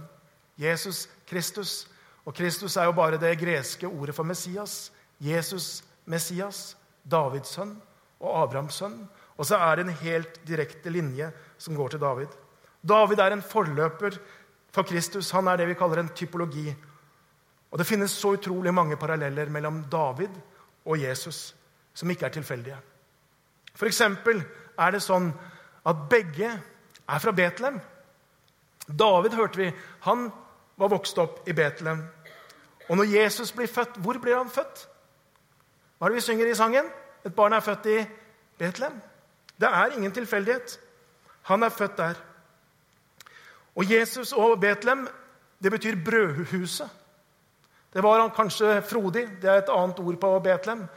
Jesus 0.60 1.08
Kristus. 1.30 1.88
Og 2.26 2.36
Kristus 2.36 2.78
er 2.78 2.88
jo 2.88 2.96
bare 2.96 3.20
det 3.20 3.36
greske 3.40 3.88
ordet 3.88 4.16
for 4.16 4.24
Messias. 4.24 4.92
Jesus, 5.20 5.84
Messias, 6.06 6.78
Davids 7.04 7.52
sønn 7.56 7.76
og 8.20 8.44
Abrahams 8.44 8.80
sønn. 8.80 9.04
Og 9.38 9.46
så 9.50 9.58
er 9.58 9.76
det 9.76 9.88
en 9.88 10.00
helt 10.04 10.40
direkte 10.48 10.90
linje 10.94 11.32
som 11.58 11.76
går 11.76 11.94
til 11.94 12.02
David. 12.02 12.32
David 12.84 13.20
er 13.20 13.36
en 13.36 13.42
forløper 13.42 14.18
for 14.74 14.88
Kristus. 14.88 15.32
Han 15.32 15.48
er 15.48 15.58
det 15.58 15.68
vi 15.68 15.78
kaller 15.80 16.04
en 16.04 16.14
typologi. 16.16 16.74
Og 17.72 17.80
Det 17.80 17.88
finnes 17.88 18.12
så 18.12 18.36
utrolig 18.38 18.74
mange 18.74 18.98
paralleller 18.98 19.50
mellom 19.50 19.84
David 19.92 20.30
og 20.86 21.00
Jesus 21.02 21.56
som 21.94 22.10
ikke 22.10 22.26
er 22.26 22.36
tilfeldige. 22.36 22.78
Eksempel 23.82 24.44
er 24.80 24.94
det 24.94 25.02
sånn 25.04 25.32
at 25.86 26.06
begge 26.10 26.50
er 27.10 27.20
fra 27.20 27.32
Betlehem. 27.36 27.80
David 28.88 29.34
hørte 29.34 29.60
vi, 29.60 29.70
han 30.06 30.28
var 30.76 30.92
vokst 30.92 31.18
opp 31.18 31.48
i 31.48 31.56
Betlehem. 31.56 32.04
Og 32.90 32.98
når 33.00 33.12
Jesus 33.16 33.52
blir 33.52 33.68
født, 33.72 33.98
hvor 34.04 34.20
blir 34.22 34.38
han 34.38 34.52
født? 34.52 34.88
Hva 35.98 36.08
er 36.08 36.14
det 36.14 36.20
vi 36.20 36.26
synger 36.26 36.52
i 36.52 36.56
sangen? 36.56 36.90
Et 37.24 37.36
barn 37.36 37.54
er 37.54 37.64
født 37.64 37.86
i 37.92 38.00
Betlehem. 38.60 39.00
Det 39.60 39.70
er 39.70 39.98
ingen 39.98 40.12
tilfeldighet. 40.12 40.80
Han 41.50 41.64
er 41.64 41.70
født 41.70 41.98
der. 41.98 42.20
Og 43.76 43.92
Jesus 43.92 44.34
og 44.34 44.60
Betlehem, 44.60 45.08
det 45.64 45.72
betyr 45.72 45.96
brødhuset. 46.06 46.90
Det 47.94 48.04
var 48.04 48.20
han 48.20 48.32
kanskje 48.36 48.82
frodig. 48.82 49.28
Det 49.42 49.50
er 49.50 49.62
et 49.62 49.70
annet 49.70 50.00
ord 50.00 50.18
på 50.20 50.40
Betlehem. 50.40 50.88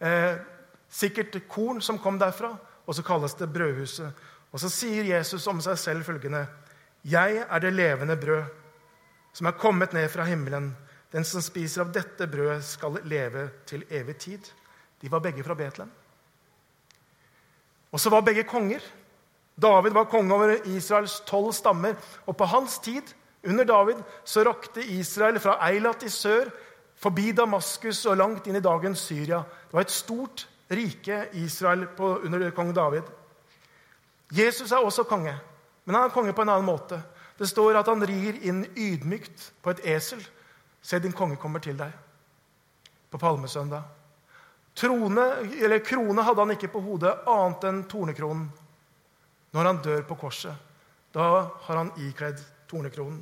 Eh, 0.00 0.34
Sikkert 0.90 1.36
korn 1.48 1.80
som 1.82 1.98
kom 1.98 2.18
derfra, 2.18 2.54
og 2.86 2.94
så 2.94 3.02
kalles 3.02 3.34
det 3.34 3.52
brødhuset. 3.52 4.12
Og 4.52 4.60
så 4.60 4.70
sier 4.70 5.04
Jesus 5.04 5.46
om 5.50 5.60
seg 5.60 5.78
selv 5.78 6.04
følgende.: 6.04 6.46
Jeg 7.04 7.46
er 7.48 7.58
det 7.58 7.72
levende 7.72 8.16
brød 8.16 8.44
som 9.34 9.46
er 9.46 9.58
kommet 9.58 9.92
ned 9.92 10.08
fra 10.08 10.24
himmelen. 10.24 10.76
Den 11.12 11.24
som 11.24 11.42
spiser 11.42 11.82
av 11.82 11.92
dette 11.94 12.26
brødet, 12.30 12.64
skal 12.64 13.00
leve 13.04 13.48
til 13.66 13.84
evig 13.90 14.16
tid. 14.16 14.50
De 15.02 15.10
var 15.10 15.18
begge 15.18 15.44
fra 15.44 15.54
Betlehem. 15.54 15.90
Og 17.92 18.00
så 18.00 18.10
var 18.10 18.20
begge 18.26 18.44
konger. 18.44 18.80
David 19.62 19.94
var 19.94 20.04
konge 20.10 20.34
over 20.34 20.56
Israels 20.66 21.20
tolv 21.26 21.52
stammer. 21.52 21.94
Og 22.26 22.36
på 22.36 22.44
hans 22.44 22.78
tid, 22.78 23.02
under 23.44 23.64
David, 23.64 24.02
så 24.24 24.42
rakte 24.42 24.84
Israel 24.84 25.40
fra 25.40 25.58
Eilat 25.68 26.02
i 26.02 26.08
sør, 26.08 26.48
forbi 26.96 27.32
Damaskus 27.32 28.06
og 28.06 28.16
langt 28.16 28.46
inn 28.46 28.56
i 28.56 28.64
dagens 28.64 28.98
Syria. 28.98 29.42
Det 29.66 29.76
var 29.76 29.86
et 29.86 29.94
stort 29.94 30.48
rike 30.68 31.28
Israel 31.32 31.86
på, 31.96 32.16
under 32.24 32.50
kong 32.50 32.72
David. 32.74 33.02
Jesus 34.32 34.72
er 34.72 34.84
også 34.84 35.04
konge, 35.04 35.34
men 35.84 35.94
han 35.94 36.08
er 36.08 36.14
konge 36.14 36.32
på 36.32 36.42
en 36.42 36.52
annen 36.54 36.66
måte. 36.66 37.00
Det 37.38 37.48
står 37.50 37.76
at 37.80 37.90
han 37.90 38.04
rir 38.06 38.38
inn 38.46 38.62
ydmykt 38.76 39.50
på 39.62 39.74
et 39.74 39.82
esel. 39.96 40.22
Se, 40.82 40.98
din 40.98 41.12
konge 41.12 41.36
kommer 41.40 41.62
til 41.62 41.76
deg. 41.78 41.90
På 43.10 43.18
palmesøndag. 43.18 43.82
Trone, 44.74 45.24
Krone 45.86 46.22
hadde 46.26 46.42
han 46.42 46.54
ikke 46.54 46.72
på 46.72 46.82
hodet 46.82 47.12
annet 47.30 47.66
enn 47.68 47.82
tornekronen. 47.90 48.48
Når 49.54 49.68
han 49.70 49.82
dør 49.84 50.02
på 50.08 50.16
korset, 50.18 50.54
da 51.14 51.46
har 51.66 51.78
han 51.78 51.92
ikledd 52.02 52.40
tornekronen. 52.70 53.20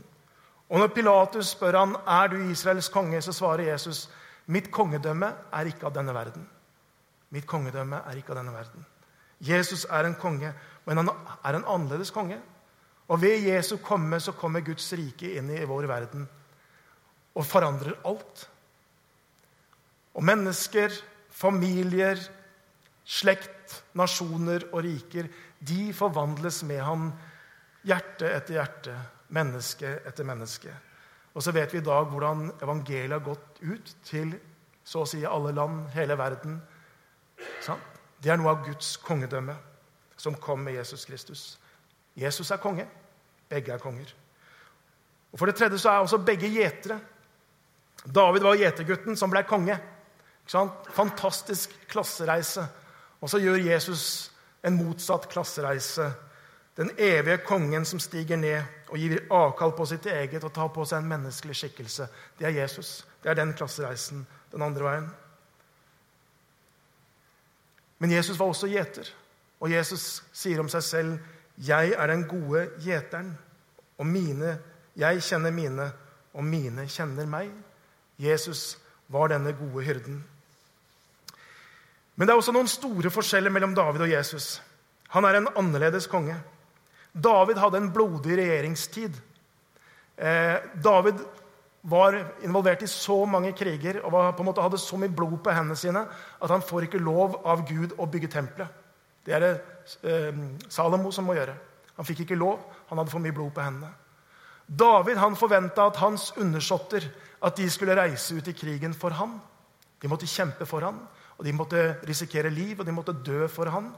Og 0.73 0.81
når 0.81 0.95
Pilatus 0.97 1.51
spør 1.53 1.77
han, 1.77 1.93
er 2.09 2.31
du 2.33 2.39
Israels 2.49 2.89
konge, 2.89 3.21
så 3.21 3.35
svarer 3.37 3.67
Jesus, 3.69 4.07
mitt 4.49 4.71
kongedømme 4.73 5.29
er 5.53 5.69
ikke 5.69 5.91
av 5.91 5.97
denne 5.99 6.15
verden. 6.17 6.47
Mitt 7.33 7.49
kongedømme 7.49 8.03
er 8.07 8.19
ikke 8.19 8.35
av 8.35 8.43
denne 8.43 8.55
verden. 8.55 8.85
Jesus 9.43 9.87
er 9.91 10.07
en 10.07 10.19
konge, 10.21 10.53
men 10.87 11.01
han 11.01 11.11
er 11.43 11.59
en 11.59 11.67
annerledes 11.67 12.13
konge. 12.15 12.39
Og 13.09 13.21
ved 13.23 13.49
Jesu 13.49 13.77
komme 13.83 14.21
så 14.23 14.35
kommer 14.39 14.65
Guds 14.65 14.87
rike 14.97 15.35
inn 15.39 15.51
i 15.51 15.65
vår 15.69 15.89
verden 15.91 16.29
og 17.33 17.47
forandrer 17.49 17.97
alt. 18.09 18.45
Og 20.13 20.25
mennesker, 20.25 20.93
familier, 21.33 22.21
slekt, 23.05 23.83
nasjoner 23.99 24.69
og 24.71 24.83
riker, 24.85 25.29
de 25.59 25.93
forvandles 25.97 26.63
med 26.69 26.83
ham 26.85 27.11
hjerte 27.89 28.29
etter 28.29 28.59
hjerte, 28.59 28.97
menneske 29.35 29.97
etter 30.07 30.29
menneske. 30.29 30.73
Og 31.33 31.43
så 31.43 31.55
vet 31.57 31.73
vi 31.73 31.81
i 31.81 31.87
dag 31.87 32.11
hvordan 32.11 32.51
evangeliet 32.61 33.17
har 33.17 33.25
gått 33.25 33.63
ut 33.65 33.95
til 34.05 34.35
så 34.85 35.05
å 35.05 35.09
si 35.09 35.23
alle 35.25 35.55
land, 35.57 35.87
hele 35.95 36.19
verden. 36.19 36.59
Det 38.23 38.31
er 38.31 38.39
noe 38.39 38.53
av 38.55 38.67
Guds 38.67 38.97
kongedømme 39.03 39.55
som 40.21 40.37
kom 40.39 40.61
med 40.63 40.77
Jesus 40.77 41.05
Kristus. 41.09 41.41
Jesus 42.15 42.51
er 42.55 42.61
konge. 42.63 42.87
Begge 43.51 43.73
er 43.75 43.83
konger. 43.83 44.13
Og 45.33 45.39
For 45.39 45.49
det 45.49 45.57
tredje 45.59 45.81
så 45.83 45.91
er 45.91 46.05
også 46.05 46.21
begge 46.23 46.51
gjetere. 46.53 47.01
David 48.05 48.45
var 48.47 48.59
gjetergutten 48.61 49.17
som 49.19 49.31
ble 49.33 49.43
konge. 49.49 49.79
Fantastisk 50.95 51.75
klassereise. 51.91 52.67
Og 53.21 53.31
så 53.31 53.41
gjør 53.43 53.63
Jesus 53.63 54.31
en 54.63 54.79
motsatt 54.79 55.27
klassereise. 55.33 56.13
Den 56.77 56.91
evige 56.99 57.43
kongen 57.47 57.85
som 57.85 58.01
stiger 58.01 58.37
ned 58.37 58.63
og 58.89 58.99
gir 58.99 59.19
avkall 59.33 59.75
på 59.77 59.87
sitt 59.89 60.07
eget 60.07 60.45
og 60.45 60.55
tar 60.55 60.71
på 60.73 60.85
seg 60.89 61.03
en 61.03 61.11
menneskelig 61.11 61.57
skikkelse. 61.59 62.07
Det 62.39 62.47
er 62.47 62.61
Jesus. 62.63 63.03
Det 63.23 63.31
er 63.31 63.41
den 63.41 63.53
klassereisen 63.57 64.27
den 64.53 64.63
andre 64.63 64.85
veien. 64.85 65.11
Men 68.03 68.11
Jesus 68.11 68.39
var 68.39 68.51
også 68.51 68.67
gjeter. 68.67 69.07
Og 69.63 69.71
Jesus 69.71 70.25
sier 70.35 70.59
om 70.59 70.69
seg 70.69 70.83
selv, 70.83 71.19
'Jeg 71.55 71.93
er 71.95 72.07
den 72.07 72.25
gode 72.27 72.71
gjeteren', 72.83 73.37
og 73.99 74.07
mine, 74.07 74.59
'jeg 74.97 75.23
kjenner 75.23 75.51
mine', 75.51 75.93
og 76.35 76.45
mine 76.45 76.87
kjenner 76.89 77.27
meg. 77.27 77.51
Jesus 78.19 78.79
var 79.09 79.29
denne 79.29 79.53
gode 79.53 79.85
hyrden. 79.85 80.25
Men 82.17 82.27
det 82.27 82.33
er 82.33 82.37
også 82.37 82.53
noen 82.53 82.69
store 82.69 83.11
forskjeller 83.11 83.51
mellom 83.51 83.75
David 83.75 84.01
og 84.01 84.11
Jesus. 84.11 84.63
Han 85.09 85.25
er 85.25 85.37
en 85.37 85.49
annerledes 85.57 86.07
konge. 86.07 86.37
David 87.15 87.57
hadde 87.57 87.77
en 87.77 87.93
blodig 87.93 88.39
regjeringstid. 88.39 89.15
Eh, 90.19 90.59
David 90.85 91.15
var 91.83 92.15
involvert 92.47 92.85
i 92.87 92.91
så 92.91 93.25
mange 93.27 93.53
kriger 93.59 93.99
og 94.05 94.13
var, 94.15 94.33
på 94.37 94.45
en 94.45 94.49
måte 94.53 94.63
hadde 94.63 94.79
så 94.79 94.99
mye 95.01 95.11
blod 95.11 95.41
på 95.43 95.55
hendene 95.55 95.79
sine 95.79 96.05
at 96.07 96.53
han 96.53 96.63
får 96.63 96.87
ikke 96.87 97.03
lov 97.03 97.41
av 97.43 97.65
Gud 97.67 97.97
å 97.99 98.07
bygge 98.07 98.31
tempelet. 98.31 98.71
Det 99.27 99.35
er 99.35 99.43
det 99.43 99.53
eh, 100.07 100.39
Salomo 100.71 101.11
som 101.15 101.27
må 101.27 101.35
gjøre. 101.39 101.57
Han 101.99 102.07
fikk 102.07 102.25
ikke 102.25 102.39
lov. 102.39 102.63
Han 102.91 103.01
hadde 103.01 103.13
for 103.13 103.23
mye 103.23 103.35
blod 103.35 103.53
på 103.55 103.65
hendene. 103.65 103.91
David 104.67 105.19
han 105.19 105.37
forventa 105.37 105.89
at 105.91 105.99
hans 106.01 106.31
undersåtter 106.39 107.09
at 107.43 107.59
de 107.59 107.67
skulle 107.71 107.97
reise 107.99 108.39
ut 108.39 108.49
i 108.49 108.55
krigen 108.57 108.95
for 108.95 109.15
ham. 109.19 109.37
De 110.01 110.11
måtte 110.11 110.31
kjempe 110.31 110.67
for 110.67 110.87
ham, 110.87 111.03
og 111.37 111.45
de 111.47 111.55
måtte 111.55 111.83
risikere 112.09 112.51
liv, 112.51 112.79
og 112.79 112.87
de 112.87 112.95
måtte 112.95 113.15
dø 113.27 113.47
for 113.51 113.71
ham. 113.71 113.91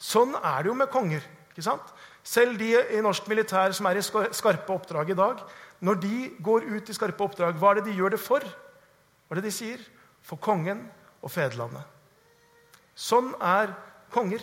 Sånn 0.00 0.34
er 0.36 0.62
det 0.62 0.70
jo 0.72 0.76
med 0.76 0.90
konger. 0.92 1.24
ikke 1.52 1.64
sant? 1.64 1.92
Selv 2.24 2.58
de 2.60 2.72
i 2.96 3.00
norsk 3.04 3.28
militær 3.28 3.72
som 3.76 3.86
er 3.88 4.00
i 4.00 4.04
skarpe 4.04 4.72
oppdrag 4.72 5.12
i 5.12 5.16
dag, 5.18 5.40
når 5.80 6.00
de 6.02 6.16
går 6.44 6.66
ut 6.68 6.88
i 6.88 6.96
skarpe 6.96 7.24
oppdrag, 7.24 7.56
hva 7.56 7.72
er 7.72 7.80
det 7.80 7.88
de 7.88 7.96
gjør 7.96 8.14
det 8.14 8.20
for? 8.20 8.44
Hva 8.44 9.36
er 9.36 9.40
det 9.40 9.48
de 9.48 9.54
sier? 9.54 9.82
For 10.22 10.40
kongen 10.42 10.82
og 11.24 11.32
fedrelandet. 11.32 11.84
Sånn 12.94 13.32
er 13.40 13.72
konger. 14.12 14.42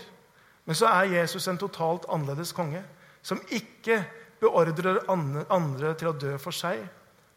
Men 0.67 0.75
så 0.75 0.89
er 0.89 1.13
Jesus 1.13 1.47
en 1.47 1.59
totalt 1.61 2.07
annerledes 2.11 2.51
konge, 2.55 2.81
som 3.23 3.39
ikke 3.53 4.01
beordrer 4.41 4.99
andre 5.07 5.93
til 5.97 6.09
å 6.09 6.17
dø 6.17 6.33
for 6.41 6.55
seg, 6.55 6.81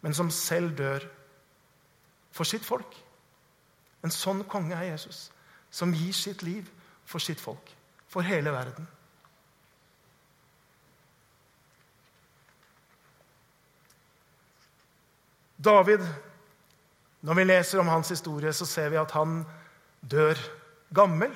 men 0.02 0.16
som 0.16 0.32
selv 0.34 0.74
dør 0.78 1.04
for 2.34 2.48
sitt 2.48 2.64
folk. 2.66 2.96
En 4.02 4.10
sånn 4.10 4.42
konge 4.50 4.74
er 4.74 4.90
Jesus, 4.90 5.28
som 5.70 5.92
gir 5.94 6.16
sitt 6.16 6.42
liv 6.42 6.66
for 7.06 7.22
sitt 7.22 7.40
folk 7.40 7.70
for 8.10 8.26
hele 8.26 8.50
verden. 8.50 8.88
David, 15.64 16.00
Når 17.20 17.36
vi 17.36 17.44
leser 17.44 17.80
om 17.82 17.88
hans 17.92 18.08
historie, 18.08 18.48
så 18.52 18.64
ser 18.64 18.88
vi 18.88 18.96
at 18.96 19.10
han 19.12 19.42
dør 20.00 20.38
gammel. 20.96 21.34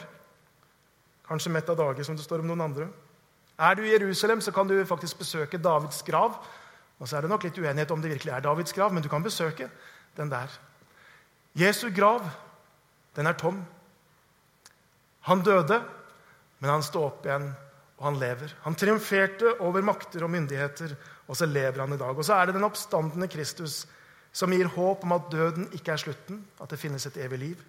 Kanskje 1.28 1.50
mett 1.52 1.68
av 1.68 1.76
dage, 1.76 2.04
som 2.04 2.16
det 2.16 2.24
står 2.24 2.40
om 2.40 2.48
noen 2.48 2.62
andre. 2.64 2.87
Er 3.60 3.76
du 3.76 3.82
i 3.84 3.90
Jerusalem, 3.92 4.40
så 4.40 4.52
kan 4.52 4.68
du 4.68 4.78
faktisk 4.88 5.18
besøke 5.20 5.60
Davids 5.60 6.00
grav. 6.02 6.38
Og 6.98 7.08
så 7.08 7.18
er 7.18 7.24
det 7.26 7.30
nok 7.30 7.44
litt 7.44 7.58
uenighet 7.60 7.92
om 7.92 8.00
det 8.00 8.14
virkelig 8.14 8.32
er 8.32 8.40
Davids 8.46 8.72
grav, 8.72 8.94
men 8.94 9.04
du 9.04 9.10
kan 9.12 9.22
besøke 9.22 9.68
den 10.16 10.32
der. 10.32 10.48
Jesu 11.52 11.90
grav, 11.92 12.24
den 13.16 13.28
er 13.28 13.37
tom. 13.37 13.60
Han 15.28 15.44
døde, 15.44 15.82
men 16.60 16.70
han 16.70 16.82
står 16.82 17.10
opp 17.10 17.28
igjen, 17.28 17.50
og 17.98 18.08
han 18.08 18.22
lever. 18.22 18.56
Han 18.64 18.76
triumferte 18.78 19.52
over 19.60 19.84
makter 19.84 20.24
og 20.24 20.32
myndigheter, 20.32 20.96
og 21.28 21.37
så 21.37 21.44
lever 21.44 21.84
han 21.84 21.92
i 21.92 22.00
dag. 22.00 22.16
Og 22.16 22.24
så 22.24 22.40
er 22.40 22.48
det 22.48 22.56
den 22.56 22.64
oppstandende 22.64 23.28
Kristus 23.28 23.82
som 24.35 24.53
gir 24.53 24.66
håp 24.75 25.05
om 25.07 25.14
at 25.14 25.31
døden 25.31 25.68
ikke 25.73 25.94
er 25.94 26.01
slutten, 26.03 26.42
at 26.61 26.70
det 26.70 26.81
finnes 26.81 27.07
et 27.07 27.18
evig 27.23 27.38
liv. 27.38 27.64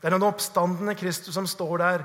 Det 0.00 0.08
er 0.08 0.16
den 0.16 0.24
oppstandende 0.24 0.94
Kristus 0.96 1.34
som 1.36 1.46
står 1.46 1.76
der 1.82 2.04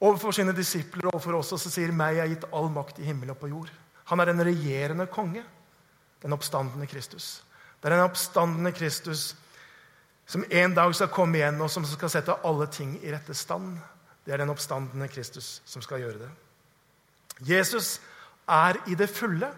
overfor 0.00 0.30
sine 0.36 0.54
disipler 0.54 1.08
og 1.08 1.16
overfor 1.16 1.40
oss 1.40 1.52
og 1.52 1.60
sier 1.60 1.90
'meg 1.90 2.18
er 2.18 2.28
gitt 2.30 2.44
all 2.52 2.70
makt 2.70 2.98
i 2.98 3.04
himmel 3.04 3.30
og 3.30 3.38
på 3.38 3.48
jord'. 3.48 3.74
Han 4.04 4.20
er 4.20 4.30
en 4.30 4.44
regjerende 4.44 5.06
konge, 5.06 5.42
den 6.22 6.32
oppstandende 6.32 6.86
Kristus. 6.86 7.42
Det 7.82 7.90
er 7.92 7.96
den 7.96 8.04
oppstandende 8.04 8.72
Kristus 8.72 9.34
som 10.26 10.44
en 10.50 10.74
dag 10.74 10.94
skal 10.94 11.08
komme 11.08 11.38
igjen, 11.38 11.60
og 11.60 11.70
som 11.70 11.84
skal 11.84 12.10
sette 12.10 12.34
alle 12.44 12.66
ting 12.66 12.98
i 13.02 13.12
rette 13.12 13.34
stand. 13.34 13.78
Det 14.26 14.34
er 14.34 14.36
den 14.36 14.50
oppstandende 14.50 15.08
Kristus 15.08 15.62
som 15.64 15.82
skal 15.82 15.98
gjøre 15.98 16.18
det. 16.18 16.30
Jesus 17.40 18.00
er 18.48 18.76
i 18.86 18.94
det 18.94 19.08
fulle. 19.10 19.52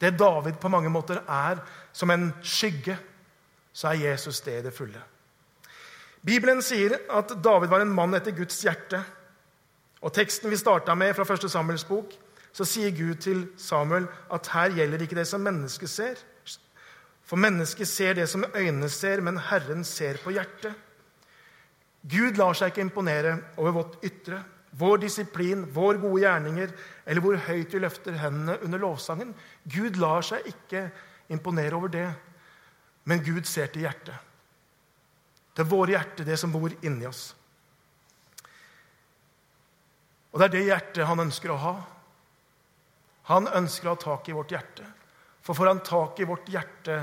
Det 0.00 0.16
David 0.18 0.58
på 0.60 0.70
mange 0.72 0.90
måter 0.92 1.22
er 1.22 1.60
som 1.92 2.10
en 2.10 2.30
skygge, 2.42 2.96
så 3.74 3.90
er 3.90 4.10
Jesus 4.10 4.40
det 4.44 4.58
i 4.58 4.64
det 4.66 4.74
fulle. 4.74 5.00
Bibelen 6.24 6.62
sier 6.64 6.96
at 7.12 7.34
David 7.44 7.68
var 7.68 7.84
en 7.84 7.92
mann 7.92 8.16
etter 8.16 8.34
Guds 8.36 8.62
hjerte. 8.64 9.02
Og 10.04 10.12
Teksten 10.14 10.52
vi 10.52 10.60
starta 10.60 10.94
med 10.96 11.14
fra 11.16 11.26
1. 11.26 11.48
Samuels 11.50 11.84
bok, 11.88 12.12
så 12.54 12.66
sier 12.68 12.94
Gud 12.94 13.18
til 13.24 13.48
Samuel 13.58 14.06
at 14.32 14.48
her 14.54 14.72
gjelder 14.76 15.04
ikke 15.04 15.18
det 15.18 15.26
som 15.28 15.42
mennesket 15.44 15.90
ser. 15.90 16.22
For 17.24 17.40
mennesket 17.40 17.88
ser 17.88 18.16
det 18.18 18.28
som 18.30 18.44
øynene 18.54 18.88
ser, 18.92 19.20
men 19.24 19.40
Herren 19.40 19.84
ser 19.84 20.20
på 20.22 20.34
hjertet. 20.36 20.74
Gud 22.04 22.36
lar 22.36 22.56
seg 22.56 22.72
ikke 22.72 22.84
imponere 22.84 23.38
over 23.56 23.78
vårt 23.78 23.94
ytre, 24.04 24.42
vår 24.78 24.98
disiplin, 25.04 25.64
vår 25.70 26.00
gode 26.02 26.22
gjerninger 26.24 26.72
eller 27.06 27.22
hvor 27.22 27.38
høyt 27.46 27.74
vi 27.74 27.82
løfter 27.82 28.16
hendene 28.18 28.58
under 28.66 28.82
lovsangen. 28.82 29.34
Gud 29.70 29.98
lar 30.02 30.24
seg 30.26 30.46
ikke 30.50 30.88
imponere 31.32 31.78
over 31.78 31.92
det, 31.94 32.08
men 33.04 33.22
Gud 33.22 33.46
ser 33.46 33.70
til 33.70 33.86
hjertet. 33.86 34.16
Til 35.54 35.68
våre 35.70 35.94
hjerter, 35.94 36.26
det 36.26 36.38
som 36.40 36.52
bor 36.52 36.72
inni 36.82 37.06
oss. 37.06 37.28
Og 40.34 40.40
det 40.40 40.48
er 40.48 40.54
det 40.56 40.64
hjertet 40.66 41.06
han 41.06 41.22
ønsker 41.22 41.52
å 41.54 41.60
ha. 41.62 41.74
Han 43.30 43.46
ønsker 43.46 43.86
å 43.86 43.94
ha 43.94 44.00
tak 44.02 44.28
i 44.28 44.34
vårt 44.34 44.50
hjerte. 44.50 44.86
For 45.44 45.54
får 45.54 45.70
han 45.70 45.84
tak 45.86 46.18
i 46.18 46.26
vårt 46.26 46.48
hjerte, 46.50 46.96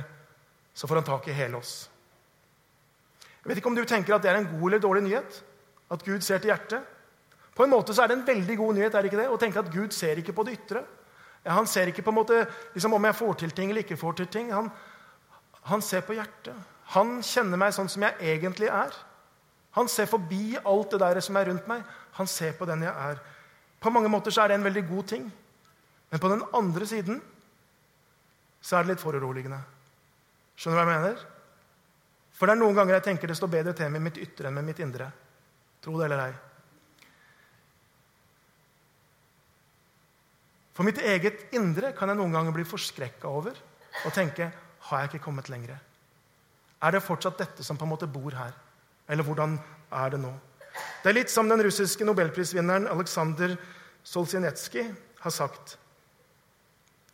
så 0.73 0.89
får 0.89 0.99
han 0.99 1.07
tak 1.07 1.29
i 1.29 1.37
hele 1.37 1.61
oss. 1.61 1.75
Jeg 3.41 3.49
vet 3.49 3.61
ikke 3.61 3.71
om 3.71 3.77
du 3.77 3.85
tenker 3.87 4.17
at 4.17 4.25
det 4.25 4.33
er 4.33 4.41
en 4.41 4.49
god 4.49 4.67
eller 4.67 4.83
dårlig 4.83 5.05
nyhet. 5.07 5.39
At 5.93 6.03
Gud 6.03 6.25
ser 6.25 6.41
til 6.41 6.51
hjertet. 6.51 6.83
På 7.61 7.67
en 7.67 7.75
måte 7.75 7.93
så 7.93 8.01
er 8.01 8.09
det 8.09 8.15
en 8.17 8.25
veldig 8.25 8.55
god 8.57 8.73
nyhet 8.73 8.95
er 8.97 9.03
det 9.05 9.11
ikke 9.11 9.19
det? 9.19 9.29
å 9.29 9.37
tenke 9.37 9.61
at 9.61 9.67
Gud 9.69 9.93
ser 9.93 10.17
ikke 10.17 10.33
på 10.33 10.41
det 10.47 10.55
ytre. 10.55 10.79
Han 11.45 11.67
ser 11.69 11.91
ikke 11.91 12.01
på 12.01 12.09
en 12.09 12.17
måte 12.17 12.39
liksom 12.73 12.95
om 12.97 13.05
jeg 13.05 13.17
får 13.19 13.35
til 13.37 13.53
ting 13.53 13.69
eller 13.69 13.85
ikke 13.85 13.99
får 14.01 14.15
til 14.17 14.29
ting. 14.33 14.49
Han, 14.49 14.71
han 15.69 15.85
ser 15.85 16.01
på 16.07 16.15
hjertet. 16.17 16.57
Han 16.95 17.19
kjenner 17.21 17.61
meg 17.61 17.75
sånn 17.77 17.91
som 17.93 18.01
jeg 18.07 18.33
egentlig 18.33 18.71
er. 18.73 18.97
Han 19.77 19.93
ser 19.93 20.09
forbi 20.09 20.57
alt 20.57 20.89
det 20.95 21.03
der 21.05 21.21
som 21.21 21.37
er 21.37 21.51
rundt 21.51 21.69
meg. 21.69 21.85
Han 22.17 22.33
ser 22.33 22.57
på 22.57 22.65
den 22.65 22.81
jeg 22.87 22.97
er. 23.11 23.21
På 23.77 23.93
mange 23.93 24.09
måter 24.09 24.33
så 24.33 24.41
er 24.41 24.49
det 24.49 24.57
en 24.57 24.65
veldig 24.65 24.87
god 24.89 25.13
ting. 25.13 25.31
Men 26.09 26.25
på 26.25 26.33
den 26.33 26.41
andre 26.57 26.89
siden 26.89 27.21
så 28.57 28.79
er 28.79 28.89
det 28.89 28.95
litt 28.95 29.05
foruroligende. 29.05 29.61
Skjønner 30.57 30.81
du 30.81 30.81
hva 30.81 30.97
jeg 30.97 31.05
mener? 31.05 31.25
For 32.33 32.49
det 32.49 32.57
er 32.57 32.65
noen 32.65 32.81
ganger 32.81 32.97
jeg 32.97 33.11
tenker 33.11 33.29
det 33.29 33.37
står 33.37 33.53
bedre 33.53 33.77
til 33.77 33.93
med 33.93 34.09
mitt 34.09 34.17
ytre 34.17 34.49
enn 34.49 34.57
med 34.57 34.73
mitt 34.73 34.81
indre. 34.81 35.13
Tro 35.85 36.01
det 36.01 36.09
eller 36.09 36.25
ei. 36.31 36.33
For 40.75 40.87
mitt 40.87 41.01
eget 41.03 41.51
indre 41.55 41.91
kan 41.97 42.11
jeg 42.11 42.19
noen 42.19 42.35
ganger 42.35 42.55
bli 42.55 42.65
forskrekka 42.67 43.27
over 43.29 43.57
og 44.05 44.13
tenke 44.15 44.47
har 44.87 45.01
jeg 45.01 45.11
ikke 45.11 45.25
kommet 45.27 45.51
lenger? 45.51 45.75
Er 46.81 46.95
det 46.95 47.03
fortsatt 47.05 47.37
dette 47.41 47.65
som 47.65 47.77
på 47.77 47.85
en 47.85 47.91
måte 47.91 48.09
bor 48.09 48.33
her? 48.33 48.55
Eller 49.11 49.27
hvordan 49.27 49.57
er 49.91 50.13
det 50.13 50.21
nå? 50.23 50.31
Det 51.03 51.11
er 51.11 51.17
litt 51.19 51.33
som 51.33 51.49
den 51.49 51.61
russiske 51.65 52.05
nobelprisvinneren 52.07 52.87
Aleksandr 52.89 53.57
Solzjenitsjkij 54.07 54.87
har 55.21 55.33
sagt. 55.35 55.75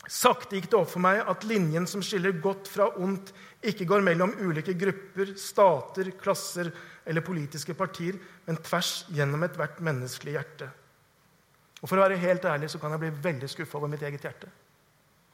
Sakte 0.07 0.55
gikk 0.55 0.69
det 0.71 0.77
opp 0.79 0.91
for 0.93 1.03
meg 1.03 1.19
at 1.27 1.43
linjen 1.47 1.87
som 1.89 2.03
skiller 2.05 2.37
godt 2.39 2.69
fra 2.71 2.87
ondt, 2.95 3.33
ikke 3.59 3.87
går 3.89 4.05
mellom 4.05 4.37
ulike 4.39 4.77
grupper, 4.79 5.33
stater, 5.35 6.13
klasser 6.15 6.69
eller 7.07 7.25
politiske 7.25 7.75
partier, 7.75 8.15
men 8.47 8.59
tvers 8.63 9.01
gjennom 9.11 9.43
ethvert 9.43 9.81
menneskelig 9.83 10.37
hjerte. 10.37 10.69
Og 11.81 11.89
For 11.89 11.97
å 11.97 12.05
være 12.07 12.17
helt 12.17 12.45
ærlig 12.45 12.71
så 12.73 12.79
kan 12.81 12.91
jeg 12.95 13.03
bli 13.03 13.11
veldig 13.23 13.49
skuffa 13.49 13.77
over 13.77 13.91
mitt 13.91 14.01
eget 14.01 14.23
hjerte. 14.25 14.49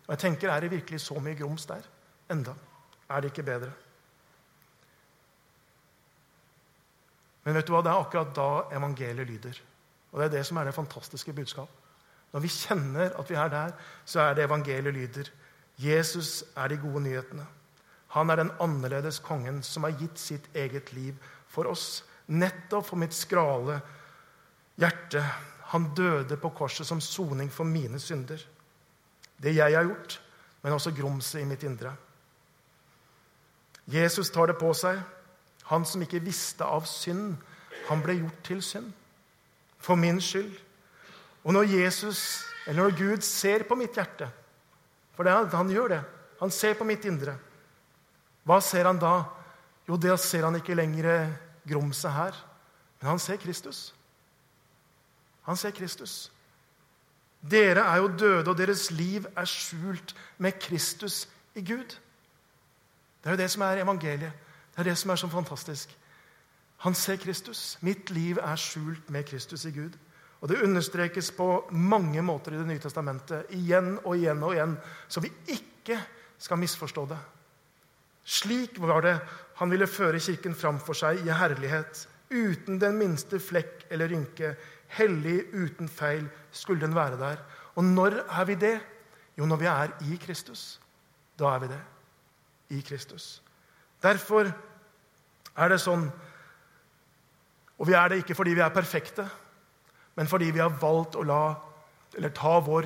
Og 0.04 0.10
jeg 0.16 0.20
tenker, 0.20 0.50
Er 0.50 0.60
det 0.60 0.72
virkelig 0.72 1.02
så 1.02 1.20
mye 1.20 1.36
grums 1.36 1.66
der? 1.66 1.84
Enda. 2.30 2.54
Er 3.10 3.22
det 3.22 3.32
ikke 3.32 3.44
bedre? 3.44 3.72
Men 7.44 7.56
vet 7.56 7.68
du 7.68 7.74
hva? 7.74 7.82
det 7.84 7.92
er 7.92 8.00
akkurat 8.00 8.36
da 8.36 8.50
evangeliet 8.76 9.28
lyder. 9.28 9.62
Og 10.12 10.20
det 10.20 10.26
er 10.26 10.36
det 10.38 10.46
som 10.46 10.58
er 10.58 10.66
det 10.66 10.76
fantastiske 10.76 11.34
budskapet. 11.34 11.80
Når 12.34 12.40
vi 12.40 12.50
kjenner 12.50 13.14
at 13.20 13.30
vi 13.30 13.36
er 13.36 13.50
der, 13.50 13.74
så 14.06 14.22
er 14.22 14.34
det 14.34 14.46
evangeliet 14.48 14.94
lyder. 14.94 15.30
Jesus 15.78 16.44
er 16.56 16.68
de 16.68 16.78
gode 16.78 17.04
nyhetene. 17.04 17.46
Han 18.14 18.30
er 18.30 18.42
den 18.42 18.52
annerledes 18.62 19.20
kongen 19.20 19.62
som 19.66 19.84
har 19.84 19.96
gitt 19.98 20.20
sitt 20.20 20.50
eget 20.54 20.94
liv 20.94 21.18
for 21.50 21.70
oss. 21.70 22.04
Nettopp 22.28 22.86
for 22.88 23.02
mitt 23.02 23.14
skrale 23.14 23.80
hjerte. 24.80 25.24
Han 25.74 25.90
døde 25.98 26.38
på 26.38 26.52
korset 26.54 26.88
som 26.88 27.02
soning 27.02 27.50
for 27.52 27.66
mine 27.66 28.00
synder. 28.00 28.42
Det 29.42 29.56
jeg 29.56 29.76
har 29.76 29.88
gjort, 29.88 30.20
men 30.62 30.74
også 30.76 30.94
grumset 30.96 31.42
i 31.42 31.48
mitt 31.50 31.64
indre. 31.66 31.96
Jesus 33.90 34.30
tar 34.32 34.52
det 34.52 34.60
på 34.62 34.70
seg. 34.78 35.02
Han 35.72 35.86
som 35.88 36.04
ikke 36.06 36.22
visste 36.24 36.66
av 36.68 36.86
synd, 36.88 37.34
han 37.88 38.04
ble 38.04 38.20
gjort 38.20 38.44
til 38.46 38.62
synd. 38.64 38.92
For 39.84 40.00
min 40.00 40.22
skyld 40.24 40.54
Og 41.44 41.52
når 41.52 41.64
Jesus, 41.68 42.46
eller 42.68 42.84
når 42.86 42.94
Gud 42.96 43.22
ser 43.28 43.66
på 43.68 43.76
mitt 43.76 43.98
hjerte 44.00 44.30
For 45.12 45.28
det, 45.28 45.34
han 45.52 45.70
gjør 45.70 45.90
det. 45.92 46.02
Han 46.40 46.52
ser 46.52 46.78
på 46.80 46.88
mitt 46.88 47.04
indre. 47.06 47.36
Hva 48.48 48.62
ser 48.64 48.88
han 48.88 49.00
da? 49.00 49.26
Jo, 49.88 49.98
det 49.98 50.16
ser 50.20 50.46
han 50.48 50.56
ikke 50.56 50.76
lenger 50.76 51.34
grumset 51.68 52.12
her, 52.12 52.38
men 53.00 53.10
han 53.10 53.20
ser 53.20 53.38
Kristus. 53.38 53.94
Han 55.44 55.58
ser 55.58 55.72
Kristus. 55.72 56.32
Dere 57.52 57.84
er 57.84 57.98
jo 58.00 58.08
døde, 58.08 58.50
og 58.50 58.58
deres 58.58 58.92
liv 58.92 59.26
er 59.36 59.46
skjult 59.46 60.16
med 60.38 60.60
Kristus 60.62 61.28
i 61.56 61.62
Gud. 61.62 61.98
Det 63.24 63.30
er 63.30 63.36
jo 63.36 63.42
det 63.42 63.52
som 63.52 63.62
er 63.62 63.84
evangeliet. 63.84 64.32
Det 64.74 64.80
er 64.80 64.90
det 64.90 64.98
som 64.98 65.12
er 65.12 65.20
så 65.20 65.28
fantastisk. 65.28 65.98
Han 66.84 66.96
ser 66.96 67.16
Kristus. 67.16 67.78
Mitt 67.82 68.10
liv 68.10 68.40
er 68.42 68.56
skjult 68.56 69.10
med 69.10 69.24
Kristus 69.24 69.66
i 69.66 69.72
Gud. 69.72 69.92
Og 70.42 70.50
Det 70.50 70.62
understrekes 70.62 71.32
på 71.32 71.68
mange 71.72 72.22
måter 72.22 72.52
i 72.52 72.58
Det 72.58 72.68
nye 72.68 72.80
testamentet, 72.80 73.46
igjen 73.50 74.00
og 74.04 74.18
igjen 74.18 74.44
og 74.44 74.54
igjen, 74.54 74.78
så 75.08 75.20
vi 75.20 75.32
ikke 75.48 76.00
skal 76.38 76.58
misforstå 76.58 77.06
det. 77.06 77.18
Slik 78.24 78.80
var 78.80 79.02
det 79.02 79.20
han 79.56 79.72
ville 79.72 79.88
føre 79.88 80.20
Kirken 80.20 80.56
fram 80.56 80.80
for 80.80 80.94
seg 80.94 81.22
i 81.24 81.32
herlighet, 81.32 82.08
uten 82.32 82.80
den 82.80 82.98
minste 82.98 83.40
flekk 83.40 83.86
eller 83.90 84.12
rynke. 84.12 84.56
Hellig, 84.98 85.40
uten 85.54 85.90
feil, 85.90 86.28
skulle 86.52 86.82
den 86.82 86.96
være 86.96 87.18
der. 87.20 87.42
Og 87.76 87.84
når 87.84 88.20
er 88.30 88.46
vi 88.46 88.56
det? 88.56 88.76
Jo, 89.38 89.46
når 89.46 89.56
vi 89.62 89.66
er 89.66 89.94
i 90.12 90.18
Kristus. 90.22 90.80
Da 91.40 91.56
er 91.56 91.60
vi 91.60 91.68
det. 91.68 91.82
I 92.70 92.82
Kristus. 92.82 93.42
Derfor 94.04 94.52
er 95.56 95.70
det 95.70 95.82
sånn 95.82 96.10
Og 97.78 97.88
vi 97.90 97.96
er 97.98 98.10
det 98.10 98.20
ikke 98.22 98.36
fordi 98.38 98.54
vi 98.54 98.62
er 98.62 98.70
perfekte, 98.72 99.26
men 100.16 100.28
fordi 100.30 100.52
vi 100.54 100.62
har 100.62 100.76
valgt 100.80 101.18
å 101.18 101.24
la, 101.26 101.56
ta 102.38 102.52
vår 102.64 102.86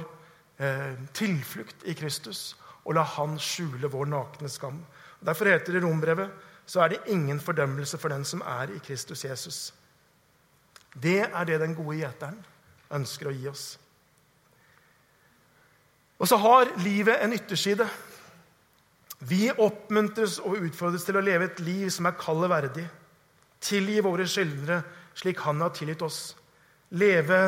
eh, 0.64 0.96
tilflukt 1.14 1.84
i 1.86 1.94
Kristus 1.94 2.56
og 2.86 2.96
la 2.96 3.04
Han 3.04 3.36
skjule 3.38 3.92
vår 3.92 4.08
nakne 4.08 4.50
skam. 4.50 4.80
Derfor 5.20 5.52
heter 5.52 5.76
det 5.76 5.84
i 5.84 5.86
Rombrevet 5.86 6.32
så 6.68 6.82
er 6.84 6.88
det 6.88 7.04
ingen 7.08 7.40
fordømmelse 7.40 7.98
for 7.98 8.12
den 8.12 8.26
som 8.26 8.42
er 8.42 8.72
i 8.76 8.80
Kristus 8.84 9.26
Jesus. 9.26 9.74
Det 10.94 11.20
er 11.28 11.46
det 11.46 11.60
den 11.62 11.76
gode 11.78 12.00
gjeteren 12.00 12.40
ønsker 12.94 13.30
å 13.30 13.36
gi 13.36 13.48
oss. 13.50 13.66
Og 16.18 16.30
så 16.30 16.38
har 16.42 16.72
livet 16.82 17.22
en 17.22 17.36
ytterside. 17.36 17.86
Vi 19.20 19.48
oppmuntres 19.52 20.38
og 20.40 20.62
utfordres 20.66 21.06
til 21.06 21.18
å 21.18 21.26
leve 21.26 21.50
et 21.50 21.62
liv 21.62 21.90
som 21.94 22.10
er 22.10 22.18
kallet 22.18 22.52
verdig. 22.52 22.86
Tilgi 23.62 24.02
våre 24.06 24.28
skyldnere 24.30 24.82
slik 25.18 25.42
Han 25.46 25.62
har 25.62 25.74
tilgitt 25.74 26.04
oss. 26.06 26.36
Leve 26.90 27.40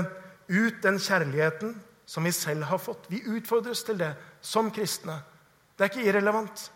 ut 0.50 0.82
den 0.82 0.98
kjærligheten 1.00 1.76
som 2.10 2.26
vi 2.26 2.34
selv 2.34 2.66
har 2.70 2.82
fått. 2.82 3.06
Vi 3.10 3.22
utfordres 3.38 3.84
til 3.86 4.00
det 4.02 4.14
som 4.42 4.72
kristne. 4.74 5.20
Det 5.78 5.86
er 5.86 5.92
ikke 5.92 6.08
irrelevant. 6.10 6.72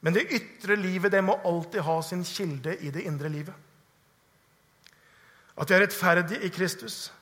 Men 0.00 0.16
det 0.16 0.30
ytre 0.32 0.76
livet 0.80 1.12
det 1.12 1.20
må 1.24 1.36
alltid 1.44 1.84
ha 1.84 1.98
sin 2.02 2.24
kilde 2.24 2.78
i 2.80 2.90
det 2.90 3.04
indre 3.04 3.28
livet. 3.28 3.54
At 5.60 5.70
vi 5.70 5.76
er 5.76 5.84
rettferdige 5.84 6.40
i 6.46 6.48
Kristus, 6.52 7.12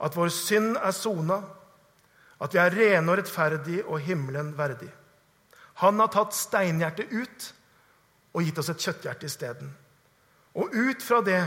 at 0.00 0.16
vår 0.16 0.30
synd 0.30 0.76
er 0.76 0.94
sona, 0.94 1.40
at 2.40 2.54
vi 2.54 2.60
er 2.60 2.74
rene 2.74 3.10
og 3.10 3.18
rettferdige 3.18 3.84
og 3.86 4.00
himmelen 4.04 4.52
verdig. 4.58 4.90
Han 5.82 5.98
har 5.98 6.12
tatt 6.14 6.36
steinhjertet 6.36 7.10
ut 7.10 7.50
og 8.34 8.42
gitt 8.44 8.58
oss 8.62 8.70
et 8.70 8.82
kjøtthjerte 8.82 9.26
isteden. 9.26 9.72
Og 10.54 10.70
ut 10.70 11.02
fra 11.02 11.20
det 11.24 11.42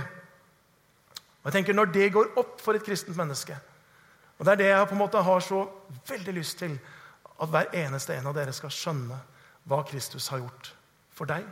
og 1.37 1.53
jeg 1.53 1.61
tenker 1.61 1.75
Når 1.77 1.91
det 1.95 2.11
går 2.11 2.33
opp 2.35 2.57
for 2.59 2.75
et 2.75 2.83
kristent 2.83 3.15
menneske 3.15 3.55
og 4.37 4.45
Det 4.45 4.51
er 4.51 4.59
det 4.59 4.67
jeg 4.67 4.87
på 4.87 4.93
en 4.93 4.99
måte 4.99 5.21
har 5.23 5.39
så 5.39 5.61
veldig 6.09 6.33
lyst 6.33 6.59
til 6.59 6.75
at 7.41 7.49
hver 7.49 7.71
eneste 7.73 8.13
en 8.13 8.27
av 8.29 8.35
dere 8.35 8.53
skal 8.53 8.73
skjønne 8.73 9.17
hva 9.67 9.79
Kristus 9.87 10.27
har 10.29 10.43
gjort 10.43 10.69
for 11.13 11.29
deg. 11.29 11.45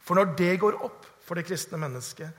For 0.00 0.18
når 0.18 0.34
det 0.38 0.58
går 0.58 0.80
opp 0.82 1.06
for 1.22 1.38
det 1.38 1.46
kristne 1.46 1.78
mennesket, 1.78 2.30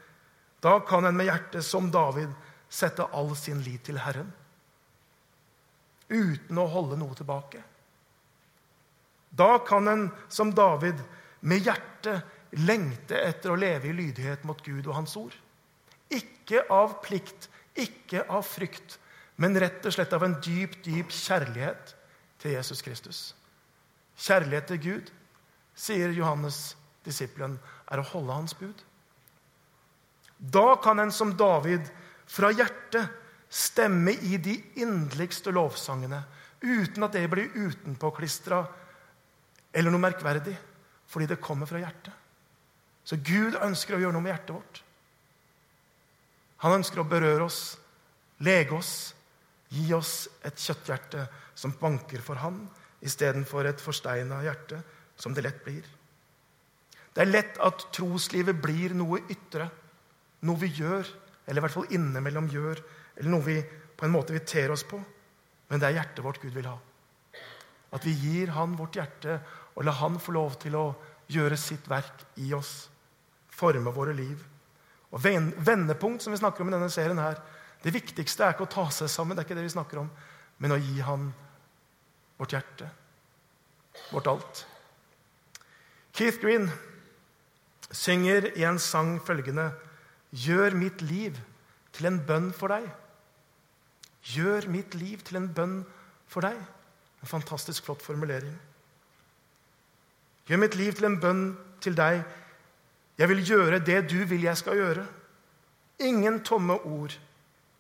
da 0.60 0.80
kan 0.80 1.06
en 1.06 1.18
med 1.18 1.30
hjertet 1.30 1.66
som 1.66 1.92
David 1.92 2.32
sette 2.70 3.06
all 3.16 3.32
sin 3.38 3.62
lit 3.64 3.86
til 3.88 4.00
Herren. 4.02 4.32
Uten 6.10 6.58
å 6.58 6.68
holde 6.70 6.98
noe 7.00 7.16
tilbake. 7.18 7.62
Da 9.30 9.60
kan 9.66 9.88
en 9.88 10.08
som 10.28 10.52
David 10.56 11.00
med 11.40 11.64
hjertet 11.64 12.26
lengte 12.66 13.20
etter 13.22 13.54
å 13.54 13.60
leve 13.60 13.92
i 13.92 13.96
lydighet 13.96 14.44
mot 14.48 14.62
Gud 14.66 14.88
og 14.88 14.96
Hans 14.98 15.16
ord. 15.20 15.36
Ikke 16.10 16.66
av 16.74 16.98
plikt, 17.06 17.48
ikke 17.78 18.26
av 18.26 18.44
frykt, 18.48 18.98
men 19.40 19.56
rett 19.62 19.86
og 19.86 19.94
slett 19.94 20.14
av 20.18 20.26
en 20.26 20.36
dyp, 20.44 20.80
dyp 20.84 21.14
kjærlighet 21.14 21.94
til 22.42 22.58
Jesus 22.58 22.82
Kristus. 22.84 23.20
Kjærlighet 24.20 24.68
til 24.74 24.82
Gud, 24.84 25.12
sier 25.78 26.12
Johannes, 26.12 26.74
disippelen, 27.06 27.60
er 27.88 28.02
å 28.02 28.10
holde 28.10 28.36
hans 28.36 28.58
bud. 28.58 28.82
Da 30.40 30.76
kan 30.84 31.00
en 31.00 31.12
som 31.12 31.36
David 31.38 31.84
fra 32.30 32.52
hjertet 32.56 33.12
stemme 33.50 34.14
i 34.14 34.38
de 34.38 34.56
inderligste 34.80 35.52
lovsangene 35.52 36.22
uten 36.62 37.04
at 37.04 37.16
det 37.16 37.26
blir 37.32 37.52
utenpåklistra 37.56 38.60
eller 39.74 39.94
noe 39.94 40.02
merkverdig, 40.02 40.56
fordi 41.10 41.30
det 41.30 41.42
kommer 41.44 41.70
fra 41.70 41.82
hjertet. 41.82 42.14
Så 43.04 43.18
Gud 43.26 43.58
ønsker 43.60 43.98
å 43.98 44.02
gjøre 44.02 44.16
noe 44.16 44.26
med 44.26 44.34
hjertet 44.34 44.56
vårt. 44.56 44.82
Han 46.66 46.80
ønsker 46.80 47.02
å 47.02 47.08
berøre 47.08 47.46
oss, 47.48 47.78
lege 48.44 48.76
oss, 48.76 48.94
gi 49.72 49.88
oss 49.96 50.28
et 50.46 50.60
kjøtthjerte 50.60 51.26
som 51.58 51.76
banker 51.80 52.22
for 52.24 52.40
Han, 52.42 52.64
istedenfor 53.00 53.68
et 53.70 53.82
forsteina 53.82 54.42
hjerte, 54.44 54.82
som 55.20 55.34
det 55.36 55.46
lett 55.46 55.64
blir. 55.64 55.86
Det 57.14 57.24
er 57.24 57.32
lett 57.32 57.60
at 57.64 57.88
troslivet 57.96 58.60
blir 58.62 58.94
noe 58.98 59.22
ytre, 59.32 59.70
noe 60.48 60.62
vi 60.62 60.72
gjør, 60.80 61.08
eller 61.46 61.62
i 61.62 61.66
hvert 61.66 61.76
fall 61.76 61.96
innimellom 61.96 62.50
gjør, 62.52 62.82
eller 63.18 63.34
noe 63.34 63.46
vi 63.46 63.58
på 64.00 64.08
en 64.08 64.14
måte 64.14 64.36
vi 64.36 64.44
ter 64.48 64.72
oss 64.72 64.86
på. 64.88 65.00
Men 65.70 65.82
det 65.82 65.90
er 65.90 65.98
hjertet 66.00 66.24
vårt 66.26 66.40
Gud 66.42 66.54
vil 66.56 66.70
ha. 66.70 66.78
At 67.94 68.06
vi 68.06 68.14
gir 68.14 68.54
Han 68.54 68.76
vårt 68.78 68.96
hjerte 68.98 69.40
og 69.76 69.84
lar 69.86 69.98
Han 70.00 70.20
få 70.22 70.34
lov 70.36 70.56
til 70.62 70.78
å 70.78 70.86
gjøre 71.30 71.58
sitt 71.58 71.90
verk 71.90 72.26
i 72.42 72.54
oss. 72.54 72.90
Forme 73.50 73.94
våre 73.94 74.14
liv. 74.18 74.40
Og 75.10 75.22
Vendepunkt, 75.24 76.24
som 76.24 76.34
vi 76.34 76.40
snakker 76.40 76.64
om 76.64 76.70
i 76.70 76.76
denne 76.76 76.90
serien, 76.94 77.18
her, 77.18 77.40
det 77.84 77.94
viktigste 77.96 78.46
er 78.46 78.54
ikke 78.54 78.68
å 78.68 78.72
ta 78.72 78.86
seg 78.94 79.10
sammen, 79.10 79.36
det 79.36 79.44
er 79.44 79.48
ikke 79.48 79.58
det 79.58 79.66
vi 79.66 79.74
snakker 79.74 80.02
om, 80.02 80.10
men 80.60 80.76
å 80.76 80.80
gi 80.80 81.00
Han 81.06 81.30
vårt 82.40 82.54
hjerte, 82.56 82.90
vårt 84.14 84.30
alt. 84.32 84.64
Keith 86.16 86.40
Green 86.42 86.70
synger 87.92 88.52
i 88.56 88.66
en 88.68 88.80
sang 88.80 89.18
følgende 89.26 89.70
Gjør 90.32 90.76
mitt 90.78 91.02
liv 91.02 91.38
til 91.96 92.10
en 92.10 92.20
bønn 92.26 92.52
for 92.56 92.72
deg. 92.74 92.86
Gjør 94.30 94.68
mitt 94.70 94.98
liv 95.00 95.24
til 95.26 95.40
en 95.40 95.48
bønn 95.54 95.80
for 96.30 96.46
deg. 96.46 96.58
En 97.22 97.32
fantastisk 97.32 97.88
flott 97.88 98.04
formulering. 98.06 98.54
Gjør 100.50 100.62
mitt 100.62 100.78
liv 100.78 100.94
til 100.98 101.10
en 101.10 101.20
bønn 101.22 101.46
til 101.82 101.98
deg. 101.98 102.22
Jeg 103.20 103.30
vil 103.30 103.42
gjøre 103.46 103.82
det 103.84 104.04
du 104.12 104.20
vil 104.30 104.46
jeg 104.46 104.58
skal 104.58 104.78
gjøre. 104.80 105.08
Ingen 106.00 106.40
tomme 106.48 106.78
ord, 106.88 107.12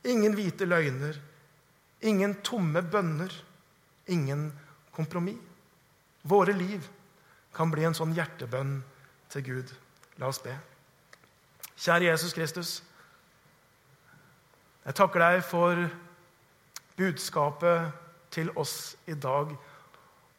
ingen 0.03 0.33
hvite 0.35 0.65
løgner, 0.67 1.15
ingen 2.03 2.33
tomme 2.43 2.81
bønner 2.83 3.31
ingen 4.09 4.53
kompromiss. 4.91 5.38
Våre 6.21 6.53
liv 6.53 6.83
kan 7.55 7.71
bli 7.71 7.85
en 7.88 7.95
sånn 7.95 8.12
hjertebønn 8.13 8.81
til 9.31 9.45
Gud. 9.45 9.71
La 10.19 10.27
oss 10.29 10.41
be. 10.43 10.51
Kjære 11.80 12.10
Jesus 12.10 12.34
Kristus. 12.36 12.69
Jeg 14.84 14.96
takker 15.00 15.21
deg 15.23 15.44
for 15.48 15.80
budskapet 17.00 17.94
til 18.36 18.52
oss 18.60 18.98
i 19.08 19.15
dag 19.15 19.54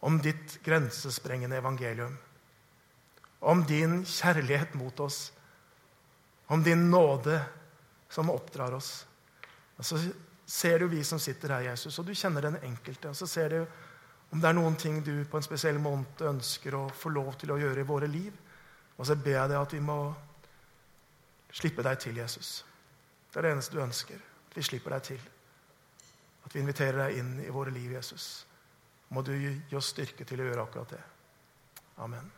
om 0.05 0.19
ditt 0.21 0.59
grensesprengende 0.67 1.57
evangelium. 1.57 2.13
Om 3.41 3.65
din 3.65 4.03
kjærlighet 4.05 4.77
mot 4.77 5.01
oss. 5.01 5.33
Om 6.53 6.65
din 6.67 6.91
nåde 6.91 7.41
som 8.13 8.31
oppdrar 8.31 8.77
oss. 8.77 9.07
Og 9.79 9.85
så 9.85 9.97
ser 10.45 10.79
du 10.79 10.91
vi 10.93 11.05
som 11.05 11.19
sitter 11.19 11.55
her, 11.55 11.71
Jesus, 11.71 11.99
og 11.99 12.05
du 12.05 12.13
kjenner 12.13 12.51
den 12.51 12.59
enkelte. 12.67 13.09
Og 13.09 13.17
så 13.17 13.27
ser 13.27 13.55
du 13.55 13.61
om 14.31 14.41
det 14.41 14.49
er 14.51 14.61
noen 14.61 14.77
ting 14.77 15.01
du 15.01 15.15
på 15.25 15.41
en 15.41 15.47
spesiell 15.47 15.81
måned 15.81 16.21
ønsker 16.21 16.77
å 16.77 16.89
få 16.93 17.17
lov 17.17 17.39
til 17.41 17.55
å 17.55 17.63
gjøre 17.63 17.81
i 17.81 17.89
våre 17.89 18.11
liv. 18.11 18.35
Og 18.99 19.09
så 19.09 19.17
ber 19.17 19.39
jeg 19.39 19.53
deg 19.55 19.63
at 19.63 19.73
vi 19.73 19.81
må 19.81 20.03
slippe 21.53 21.85
deg 21.87 21.99
til, 21.99 22.17
Jesus. 22.17 22.65
Det 23.31 23.39
er 23.39 23.49
det 23.49 23.53
eneste 23.55 23.77
du 23.77 23.83
ønsker. 23.83 24.19
At 24.51 24.57
vi 24.57 24.63
slipper 24.67 24.97
deg 24.97 25.03
til. 25.13 25.29
At 26.45 26.55
vi 26.55 26.61
inviterer 26.61 27.05
deg 27.05 27.21
inn 27.21 27.33
i 27.45 27.53
våre 27.55 27.73
liv, 27.75 27.93
Jesus. 27.93 28.47
Må 29.11 29.23
du 29.27 29.33
gi 29.35 29.77
oss 29.77 29.93
styrke 29.95 30.27
til 30.27 30.43
å 30.43 30.51
gjøre 30.51 30.67
akkurat 30.67 30.95
det. 30.97 31.03
Amen. 32.01 32.31